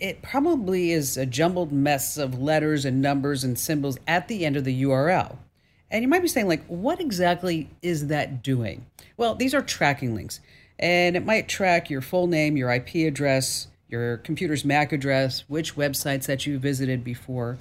it 0.00 0.20
probably 0.20 0.90
is 0.90 1.16
a 1.16 1.26
jumbled 1.26 1.70
mess 1.70 2.16
of 2.16 2.40
letters 2.40 2.84
and 2.84 3.00
numbers 3.00 3.44
and 3.44 3.56
symbols 3.56 3.98
at 4.08 4.26
the 4.26 4.44
end 4.44 4.56
of 4.56 4.64
the 4.64 4.82
URL. 4.82 5.36
And 5.92 6.02
you 6.02 6.08
might 6.08 6.22
be 6.22 6.28
saying, 6.28 6.48
like, 6.48 6.64
what 6.66 7.00
exactly 7.00 7.70
is 7.82 8.08
that 8.08 8.42
doing? 8.42 8.84
Well, 9.16 9.36
these 9.36 9.54
are 9.54 9.62
tracking 9.62 10.14
links, 10.16 10.40
and 10.76 11.16
it 11.16 11.24
might 11.24 11.48
track 11.48 11.88
your 11.88 12.00
full 12.00 12.26
name, 12.26 12.56
your 12.56 12.72
IP 12.72 13.06
address, 13.06 13.68
your 13.88 14.16
computer's 14.16 14.64
MAC 14.64 14.92
address, 14.92 15.44
which 15.46 15.76
websites 15.76 16.26
that 16.26 16.46
you 16.46 16.58
visited 16.58 17.04
before. 17.04 17.58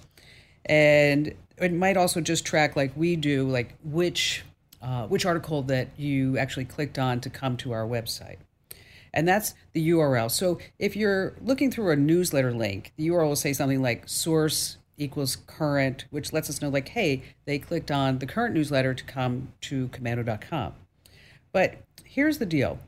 And 0.65 1.35
it 1.57 1.73
might 1.73 1.97
also 1.97 2.21
just 2.21 2.45
track, 2.45 2.75
like 2.75 2.91
we 2.95 3.15
do, 3.15 3.47
like 3.47 3.75
which 3.83 4.43
uh, 4.81 5.07
which 5.07 5.25
article 5.25 5.61
that 5.63 5.87
you 5.97 6.37
actually 6.37 6.65
clicked 6.65 6.97
on 6.97 7.19
to 7.21 7.29
come 7.29 7.57
to 7.57 7.71
our 7.71 7.85
website. 7.85 8.37
And 9.13 9.27
that's 9.27 9.55
the 9.73 9.89
URL. 9.89 10.29
So 10.29 10.59
if 10.77 10.95
you're 10.95 11.33
looking 11.41 11.71
through 11.71 11.91
a 11.91 11.95
newsletter 11.95 12.51
link, 12.51 12.93
the 12.95 13.07
URL 13.07 13.29
will 13.29 13.35
say 13.35 13.53
something 13.53 13.81
like 13.81 14.07
source 14.07 14.77
equals 14.97 15.37
current, 15.47 16.05
which 16.11 16.31
lets 16.33 16.49
us 16.49 16.61
know, 16.61 16.69
like, 16.69 16.89
hey, 16.89 17.23
they 17.45 17.57
clicked 17.57 17.89
on 17.89 18.19
the 18.19 18.27
current 18.27 18.53
newsletter 18.53 18.93
to 18.93 19.03
come 19.03 19.53
to 19.61 19.87
komando.com. 19.89 20.73
But 21.51 21.77
here's 22.03 22.37
the 22.37 22.45
deal 22.45 22.79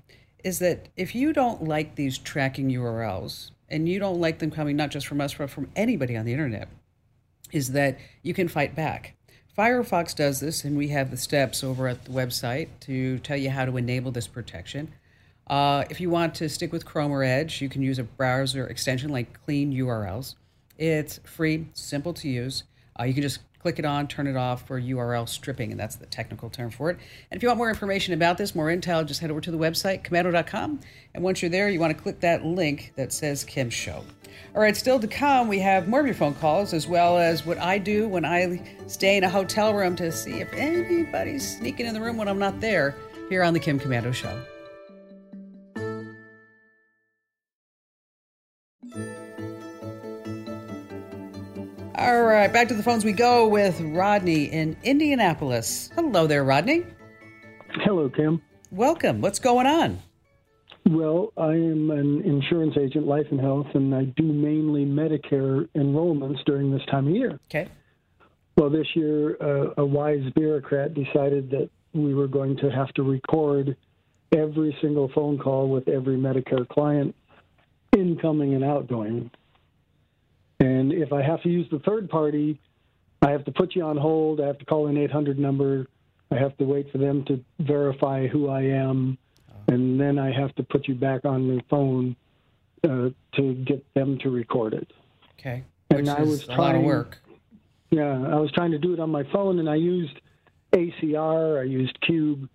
is 0.44 0.60
that 0.60 0.88
if 0.98 1.14
you 1.14 1.34
don't 1.34 1.64
like 1.64 1.96
these 1.96 2.18
tracking 2.18 2.70
URLs 2.72 3.52
and 3.70 3.88
you 3.88 4.00
don't 4.00 4.20
like 4.20 4.40
them 4.40 4.50
coming 4.50 4.76
not 4.76 4.90
just 4.90 5.06
from 5.06 5.22
us, 5.22 5.36
but 5.36 5.50
from 5.52 5.70
anybody 5.76 6.18
on 6.18 6.26
the 6.26 6.34
internet, 6.34 6.68
is 7.52 7.74
that 7.74 8.00
you 8.24 8.34
can 8.34 8.48
fight 8.48 8.76
back. 8.76 9.16
Firefox 9.58 10.16
does 10.16 10.40
this, 10.40 10.64
and 10.64 10.78
we 10.78 10.90
have 10.90 11.12
the 11.12 11.18
steps 11.18 11.64
over 11.64 11.88
at 11.88 12.06
the 12.06 12.12
website 12.12 12.70
to 12.82 13.20
tell 13.20 13.38
you 13.38 13.50
how 13.50 13.66
to 13.66 13.78
enable 13.78 14.12
this 14.12 14.28
protection. 14.28 14.94
Uh, 15.48 15.84
if 15.90 16.00
you 16.00 16.10
want 16.10 16.34
to 16.36 16.48
stick 16.48 16.72
with 16.72 16.86
Chrome 16.86 17.12
or 17.12 17.24
Edge, 17.24 17.62
you 17.62 17.68
can 17.68 17.82
use 17.82 18.00
a 18.00 18.04
browser 18.04 18.66
extension 18.68 19.10
like 19.10 19.44
Clean 19.44 19.74
URLs. 19.74 20.36
It's 20.78 21.20
free, 21.26 21.68
simple 21.74 22.14
to 22.14 22.30
use. 22.30 22.64
Uh, 23.02 23.06
you 23.06 23.14
can 23.14 23.24
just 23.24 23.40
click 23.60 23.80
it 23.80 23.86
on, 23.86 24.08
turn 24.08 24.28
it 24.28 24.36
off 24.36 24.68
for 24.68 24.80
URL 24.80 25.28
stripping, 25.28 25.72
and 25.72 25.80
that's 25.80 25.96
the 25.96 26.06
technical 26.06 26.50
term 26.50 26.70
for 26.70 26.92
it. 26.92 27.00
And 27.30 27.38
if 27.38 27.42
you 27.42 27.50
want 27.50 27.58
more 27.58 27.70
information 27.70 28.14
about 28.14 28.38
this, 28.38 28.54
more 28.54 28.68
intel, 28.68 29.06
just 29.06 29.22
head 29.22 29.32
over 29.32 29.42
to 29.42 29.50
the 29.50 29.58
website, 29.58 30.04
komando.com. 30.04 30.80
And 31.16 31.24
once 31.24 31.42
you're 31.42 31.50
there, 31.50 31.70
you 31.70 31.80
want 31.80 31.96
to 31.96 32.02
click 32.02 32.20
that 32.20 32.46
link 32.46 32.94
that 32.96 33.12
says 33.12 33.44
Kim 33.44 33.70
Show. 33.70 34.04
All 34.56 34.62
right, 34.62 34.76
still 34.76 35.00
to 35.00 35.08
come, 35.08 35.48
we 35.48 35.60
have 35.60 35.88
more 35.88 36.00
of 36.00 36.06
your 36.06 36.16
phone 36.16 36.36
calls, 36.36 36.74
as 36.74 36.88
well 36.88 37.18
as 37.18 37.46
what 37.46 37.58
I 37.58 37.78
do 37.80 38.08
when 38.08 38.26
I 38.26 38.62
stay 38.88 39.18
in 39.18 39.24
a 39.24 39.30
hotel 39.30 39.74
room 39.74 39.96
to 39.96 40.12
see 40.12 40.42
if 40.42 40.52
anybody's 40.54 41.58
sneaking 41.58 41.88
in 41.88 41.94
the 41.94 42.02
room 42.02 42.18
when 42.18 42.28
I'm 42.28 42.40
not 42.40 42.60
there 42.60 42.96
here 43.30 43.44
on 43.44 43.54
The 43.54 43.60
Kim 43.60 43.80
Komando 43.80 44.14
Show. 44.14 44.42
All 52.12 52.24
right, 52.24 52.52
back 52.52 52.68
to 52.68 52.74
the 52.74 52.84
phones 52.84 53.06
we 53.06 53.14
go 53.14 53.48
with 53.48 53.80
Rodney 53.80 54.44
in 54.44 54.76
Indianapolis. 54.84 55.90
Hello 55.96 56.28
there, 56.28 56.44
Rodney. 56.44 56.84
Hello, 57.86 58.10
Kim. 58.10 58.42
Welcome. 58.70 59.22
What's 59.22 59.40
going 59.40 59.66
on? 59.66 59.98
Well, 60.90 61.32
I 61.38 61.54
am 61.54 61.90
an 61.90 62.22
insurance 62.26 62.76
agent, 62.78 63.08
life 63.08 63.28
and 63.32 63.40
health, 63.40 63.68
and 63.76 63.96
I 63.96 64.04
do 64.04 64.24
mainly 64.24 64.86
Medicare 64.86 65.70
enrollments 65.74 66.44
during 66.44 66.70
this 66.70 66.82
time 66.92 67.08
of 67.08 67.16
year. 67.16 67.40
Okay. 67.50 67.70
Well, 68.58 68.70
this 68.70 68.88
year, 68.94 69.38
uh, 69.40 69.76
a 69.78 69.86
wise 69.86 70.30
bureaucrat 70.36 70.94
decided 70.94 71.50
that 71.52 71.70
we 71.94 72.14
were 72.14 72.28
going 72.28 72.58
to 72.58 72.70
have 72.72 72.90
to 72.96 73.04
record 73.04 73.78
every 74.34 74.76
single 74.82 75.10
phone 75.16 75.40
call 75.40 75.70
with 75.70 75.88
every 75.88 76.18
Medicare 76.18 76.68
client, 76.68 77.16
incoming 77.96 78.54
and 78.54 78.66
outgoing. 78.66 79.32
If 81.02 81.14
I 81.14 81.22
have 81.22 81.42
to 81.44 81.50
use 81.50 81.68
the 81.72 81.80
third 81.80 82.10
party, 82.10 82.60
I 83.22 83.32
have 83.32 83.46
to 83.46 83.52
put 83.52 83.76
you 83.76 83.84
on 83.84 83.98
hold. 83.98 84.40
I 84.40 84.48
have 84.48 84.60
to 84.60 84.66
call 84.66 84.88
an 84.88 84.98
800 84.98 85.38
number. 85.38 85.88
I 86.32 86.36
have 86.36 86.58
to 86.58 86.64
wait 86.64 86.92
for 86.92 86.98
them 86.98 87.26
to 87.26 87.44
verify 87.60 88.28
who 88.28 88.50
I 88.50 88.62
am 88.62 89.18
and 89.72 90.00
then 90.00 90.20
I 90.20 90.32
have 90.32 90.54
to 90.56 90.64
put 90.64 90.88
you 90.88 90.96
back 90.96 91.26
on 91.26 91.48
the 91.48 91.62
phone 91.70 92.16
uh, 92.84 93.10
to 93.36 93.54
get 93.66 93.86
them 93.94 94.18
to 94.20 94.30
record 94.30 94.74
it. 94.74 94.92
Okay. 95.40 95.64
Which 95.90 96.00
and 96.00 96.10
I 96.10 96.22
was 96.22 96.44
a 96.44 96.46
trying, 96.48 96.58
lot 96.58 96.76
of 96.76 96.82
work. 96.84 97.18
Yeah, 97.90 98.12
I 98.12 98.36
was 98.36 98.52
trying 98.52 98.72
to 98.72 98.80
do 98.80 98.94
it 98.94 99.00
on 99.00 99.10
my 99.10 99.24
phone, 99.32 99.60
and 99.60 99.70
I 99.70 99.76
used 99.76 100.20
ACR. 100.74 101.60
I 101.60 101.64
used 101.64 102.00
Cube. 102.02 102.50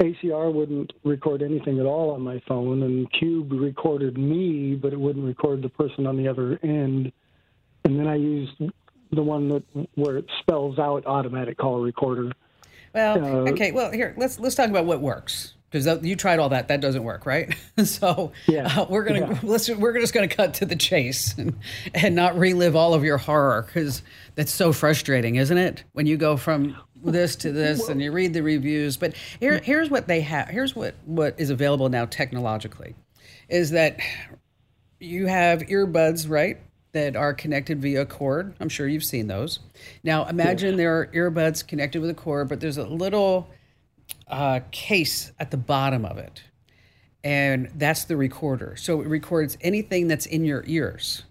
ACR 0.00 0.52
wouldn't 0.52 0.92
record 1.04 1.42
anything 1.42 1.78
at 1.78 1.84
all 1.84 2.10
on 2.12 2.22
my 2.22 2.40
phone, 2.48 2.82
and 2.82 3.10
Cube 3.12 3.52
recorded 3.52 4.16
me, 4.16 4.74
but 4.74 4.92
it 4.92 5.00
wouldn't 5.00 5.26
record 5.26 5.62
the 5.62 5.68
person 5.68 6.06
on 6.06 6.16
the 6.16 6.28
other 6.28 6.58
end. 6.62 7.12
And 7.84 7.98
then 7.98 8.06
I 8.06 8.16
used 8.16 8.60
the 9.12 9.22
one 9.22 9.48
that 9.48 9.62
where 9.94 10.18
it 10.18 10.26
spells 10.40 10.78
out 10.78 11.06
automatic 11.06 11.58
call 11.58 11.80
recorder. 11.80 12.32
Well, 12.94 13.24
uh, 13.24 13.50
okay. 13.50 13.72
Well, 13.72 13.90
here 13.92 14.14
let's 14.16 14.38
let's 14.38 14.54
talk 14.54 14.68
about 14.68 14.84
what 14.84 15.00
works 15.00 15.54
because 15.70 16.02
you 16.02 16.16
tried 16.16 16.38
all 16.38 16.48
that 16.48 16.68
that 16.68 16.80
doesn't 16.80 17.04
work 17.04 17.26
right 17.26 17.54
so 17.84 18.32
yeah. 18.46 18.80
uh, 18.80 18.86
we're 18.88 19.04
gonna 19.04 19.20
yeah. 19.20 19.38
let's 19.42 19.68
we're 19.70 19.98
just 19.98 20.12
gonna 20.12 20.28
cut 20.28 20.54
to 20.54 20.66
the 20.66 20.76
chase 20.76 21.36
and, 21.38 21.56
and 21.94 22.14
not 22.14 22.36
relive 22.36 22.74
all 22.74 22.94
of 22.94 23.04
your 23.04 23.18
horror 23.18 23.62
because 23.66 24.02
that's 24.34 24.52
so 24.52 24.72
frustrating 24.72 25.36
isn't 25.36 25.58
it 25.58 25.84
when 25.92 26.06
you 26.06 26.16
go 26.16 26.36
from 26.36 26.76
this 27.02 27.36
to 27.36 27.52
this 27.52 27.88
and 27.88 28.02
you 28.02 28.12
read 28.12 28.34
the 28.34 28.42
reviews 28.42 28.96
but 28.96 29.14
here 29.38 29.58
here's 29.62 29.90
what 29.90 30.06
they 30.06 30.20
have 30.20 30.48
here's 30.48 30.74
what 30.74 30.94
what 31.06 31.38
is 31.38 31.50
available 31.50 31.88
now 31.88 32.04
technologically 32.04 32.94
is 33.48 33.70
that 33.70 33.98
you 34.98 35.26
have 35.26 35.60
earbuds 35.60 36.28
right 36.28 36.60
that 36.92 37.16
are 37.16 37.32
connected 37.32 37.80
via 37.80 38.04
cord 38.04 38.54
i'm 38.60 38.68
sure 38.68 38.86
you've 38.88 39.04
seen 39.04 39.26
those 39.26 39.60
now 40.02 40.24
imagine 40.26 40.76
there 40.76 40.98
are 40.98 41.06
earbuds 41.08 41.66
connected 41.66 42.00
with 42.00 42.10
a 42.10 42.14
cord 42.14 42.48
but 42.48 42.60
there's 42.60 42.78
a 42.78 42.86
little 42.86 43.48
uh, 44.28 44.60
case 44.70 45.32
at 45.38 45.50
the 45.50 45.56
bottom 45.56 46.04
of 46.04 46.18
it, 46.18 46.42
and 47.24 47.70
that's 47.74 48.04
the 48.04 48.16
recorder. 48.16 48.76
So 48.76 49.00
it 49.00 49.08
records 49.08 49.58
anything 49.60 50.08
that's 50.08 50.26
in 50.26 50.44
your 50.44 50.64
ears, 50.66 51.24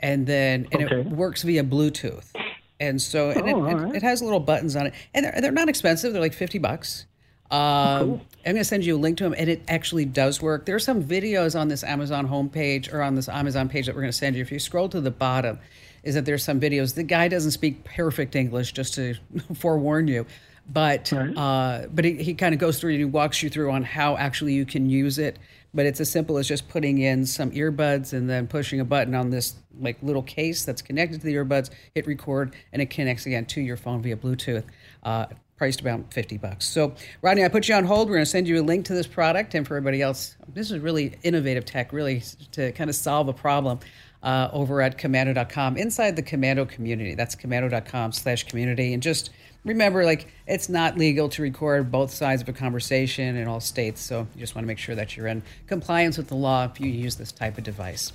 and 0.00 0.26
then 0.26 0.66
and 0.72 0.84
okay. 0.84 1.00
it 1.00 1.06
works 1.06 1.42
via 1.42 1.64
Bluetooth. 1.64 2.32
And 2.80 3.00
so 3.00 3.30
and 3.30 3.42
oh, 3.42 3.66
it, 3.66 3.74
right. 3.74 3.94
it, 3.94 4.02
has 4.02 4.20
little 4.20 4.40
buttons 4.40 4.74
on 4.74 4.88
it, 4.88 4.94
and 5.14 5.24
they're, 5.24 5.40
they're 5.40 5.52
not 5.52 5.68
expensive. 5.68 6.12
They're 6.12 6.22
like 6.22 6.34
fifty 6.34 6.58
bucks. 6.58 7.06
Um, 7.50 7.98
cool. 7.98 8.20
I'm 8.46 8.52
going 8.52 8.60
to 8.60 8.64
send 8.64 8.84
you 8.84 8.96
a 8.96 8.98
link 8.98 9.18
to 9.18 9.24
them, 9.24 9.34
and 9.36 9.48
it 9.48 9.62
actually 9.68 10.04
does 10.04 10.42
work. 10.42 10.66
There 10.66 10.74
are 10.74 10.80
some 10.80 11.02
videos 11.02 11.58
on 11.58 11.68
this 11.68 11.82
Amazon 11.82 12.28
homepage 12.28 12.92
or 12.92 13.02
on 13.02 13.14
this 13.14 13.28
Amazon 13.28 13.68
page 13.68 13.86
that 13.86 13.94
we're 13.94 14.02
going 14.02 14.12
to 14.12 14.16
send 14.16 14.36
you. 14.36 14.42
If 14.42 14.52
you 14.52 14.58
scroll 14.58 14.88
to 14.90 15.00
the 15.00 15.10
bottom, 15.10 15.58
is 16.02 16.14
that 16.14 16.26
there's 16.26 16.44
some 16.44 16.60
videos. 16.60 16.94
The 16.94 17.02
guy 17.02 17.28
doesn't 17.28 17.52
speak 17.52 17.84
perfect 17.84 18.36
English, 18.36 18.72
just 18.72 18.94
to 18.94 19.14
forewarn 19.54 20.08
you, 20.08 20.26
but 20.70 21.10
right. 21.12 21.36
uh, 21.36 21.86
but 21.92 22.04
he, 22.04 22.22
he 22.22 22.34
kind 22.34 22.54
of 22.54 22.60
goes 22.60 22.78
through 22.78 22.90
and 22.90 22.98
he 22.98 23.04
walks 23.04 23.42
you 23.42 23.50
through 23.50 23.70
on 23.70 23.82
how 23.82 24.16
actually 24.16 24.54
you 24.54 24.64
can 24.66 24.88
use 24.88 25.18
it. 25.18 25.38
But 25.72 25.86
it's 25.86 26.00
as 26.00 26.08
simple 26.08 26.38
as 26.38 26.46
just 26.46 26.68
putting 26.68 26.98
in 26.98 27.26
some 27.26 27.50
earbuds 27.50 28.12
and 28.12 28.30
then 28.30 28.46
pushing 28.46 28.78
a 28.78 28.84
button 28.84 29.14
on 29.14 29.30
this 29.30 29.56
like 29.80 30.00
little 30.02 30.22
case 30.22 30.64
that's 30.64 30.82
connected 30.82 31.20
to 31.20 31.26
the 31.26 31.34
earbuds. 31.34 31.70
Hit 31.94 32.06
record 32.06 32.54
and 32.72 32.80
it 32.80 32.90
connects 32.90 33.26
again 33.26 33.44
to 33.46 33.60
your 33.60 33.76
phone 33.76 34.00
via 34.00 34.16
Bluetooth. 34.16 34.62
Uh, 35.02 35.26
priced 35.56 35.80
about 35.80 36.12
50 36.12 36.38
bucks. 36.38 36.66
So, 36.66 36.94
Rodney, 37.22 37.44
I 37.44 37.48
put 37.48 37.68
you 37.68 37.74
on 37.74 37.84
hold. 37.84 38.08
We're 38.08 38.16
going 38.16 38.24
to 38.24 38.30
send 38.30 38.48
you 38.48 38.60
a 38.60 38.62
link 38.62 38.86
to 38.86 38.94
this 38.94 39.06
product. 39.06 39.54
And 39.54 39.66
for 39.66 39.76
everybody 39.76 40.02
else, 40.02 40.36
this 40.52 40.70
is 40.70 40.80
really 40.80 41.16
innovative 41.22 41.64
tech, 41.64 41.92
really 41.92 42.22
to 42.52 42.72
kind 42.72 42.90
of 42.90 42.96
solve 42.96 43.28
a 43.28 43.32
problem 43.32 43.78
uh, 44.22 44.48
over 44.52 44.80
at 44.80 44.98
komando.com, 44.98 45.76
inside 45.76 46.16
the 46.16 46.22
Komando 46.22 46.68
community. 46.68 47.14
That's 47.14 47.36
komando.com 47.36 48.12
slash 48.12 48.44
community. 48.44 48.94
And 48.94 49.02
just 49.02 49.30
remember, 49.64 50.04
like, 50.04 50.28
it's 50.46 50.68
not 50.68 50.96
legal 50.96 51.28
to 51.28 51.42
record 51.42 51.92
both 51.92 52.10
sides 52.10 52.40
of 52.42 52.48
a 52.48 52.52
conversation 52.52 53.36
in 53.36 53.46
all 53.46 53.60
states. 53.60 54.00
So 54.00 54.26
you 54.34 54.40
just 54.40 54.54
want 54.54 54.64
to 54.64 54.66
make 54.66 54.78
sure 54.78 54.94
that 54.94 55.16
you're 55.16 55.26
in 55.26 55.42
compliance 55.66 56.16
with 56.16 56.28
the 56.28 56.36
law 56.36 56.64
if 56.64 56.80
you 56.80 56.90
use 56.90 57.16
this 57.16 57.32
type 57.32 57.58
of 57.58 57.64
device. 57.64 58.12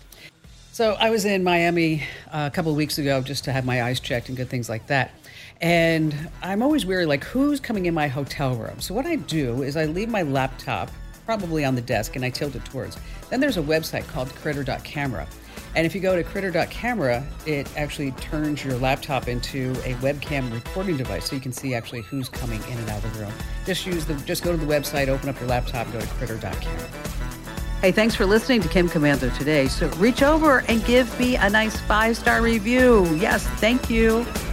So 0.71 0.93
I 0.93 1.10
was 1.10 1.25
in 1.25 1.43
Miami 1.43 2.04
uh, 2.32 2.49
a 2.52 2.56
couple 2.56 2.71
of 2.71 2.78
weeks 2.78 2.97
ago 2.97 3.21
just 3.21 3.43
to 3.43 3.52
have 3.52 3.65
my 3.65 3.84
eyes 3.84 3.99
checked 3.99 4.30
and 4.30 4.38
good 4.38 4.49
things 4.49 4.69
like 4.69 4.88
that. 4.88 5.12
And 5.62 6.15
I'm 6.41 6.62
always 6.62 6.86
weary, 6.86 7.06
like, 7.06 7.24
who's 7.24 7.60
coming 7.60 7.86
in 7.86 7.93
my 7.93 8.08
hotel 8.08 8.56
room? 8.56 8.80
So 8.80 8.93
what 8.93 9.06
I 9.06 9.17
do 9.17 9.63
is 9.63 9.76
I 9.76 9.86
leave 9.86 10.10
my 10.10 10.22
laptop 10.22 10.89
probably 11.26 11.65
on 11.65 11.76
the 11.76 11.82
desk 11.82 12.15
and 12.15 12.24
I 12.24 12.30
tilt 12.30 12.56
it 12.56 12.65
towards. 12.65 12.98
Then 13.30 13.39
there's 13.39 13.58
a 13.58 13.62
website 13.62 14.08
called 14.08 14.34
critter.camera. 14.36 15.28
And 15.76 15.86
if 15.86 15.93
you 15.93 16.02
go 16.02 16.15
to 16.15 16.24
critter.camera, 16.24 17.24
it 17.45 17.69
actually 17.78 18.12
turns 18.13 18.63
your 18.63 18.76
laptop 18.78 19.28
into 19.28 19.72
a 19.84 19.93
webcam 19.95 20.52
recording 20.52 20.98
device 20.98 21.30
so 21.30 21.36
you 21.36 21.41
can 21.41 21.52
see 21.52 21.76
actually 21.76 22.02
who's 22.02 22.30
coming 22.30 22.63
in 22.63 22.78
and 22.80 22.89
out 22.89 23.04
of 23.04 23.13
the 23.13 23.19
room. 23.19 23.34
Just 23.65 23.86
use 23.86 24.06
the 24.06 24.15
just 24.15 24.43
go 24.43 24.52
to 24.52 24.58
the 24.58 24.65
website, 24.65 25.10
open 25.10 25.30
up 25.30 25.39
your 25.39 25.50
laptop, 25.50 25.91
go 25.91 26.00
to 26.00 26.08
critter.camera. 26.08 26.88
Hey, 27.82 27.91
thanks 27.91 28.15
for 28.15 28.26
listening 28.26 28.62
to 28.62 28.67
Kim 28.67 28.89
Komando 28.89 29.36
today. 29.38 29.67
So 29.67 29.88
reach 29.91 30.24
over 30.24 30.63
and 30.67 30.84
give 30.86 31.17
me 31.19 31.36
a 31.36 31.50
nice 31.50 31.80
five 31.82 32.17
star 32.17 32.41
review. 32.41 33.06
Yes, 33.15 33.45
thank 33.60 33.89
you. 33.89 34.26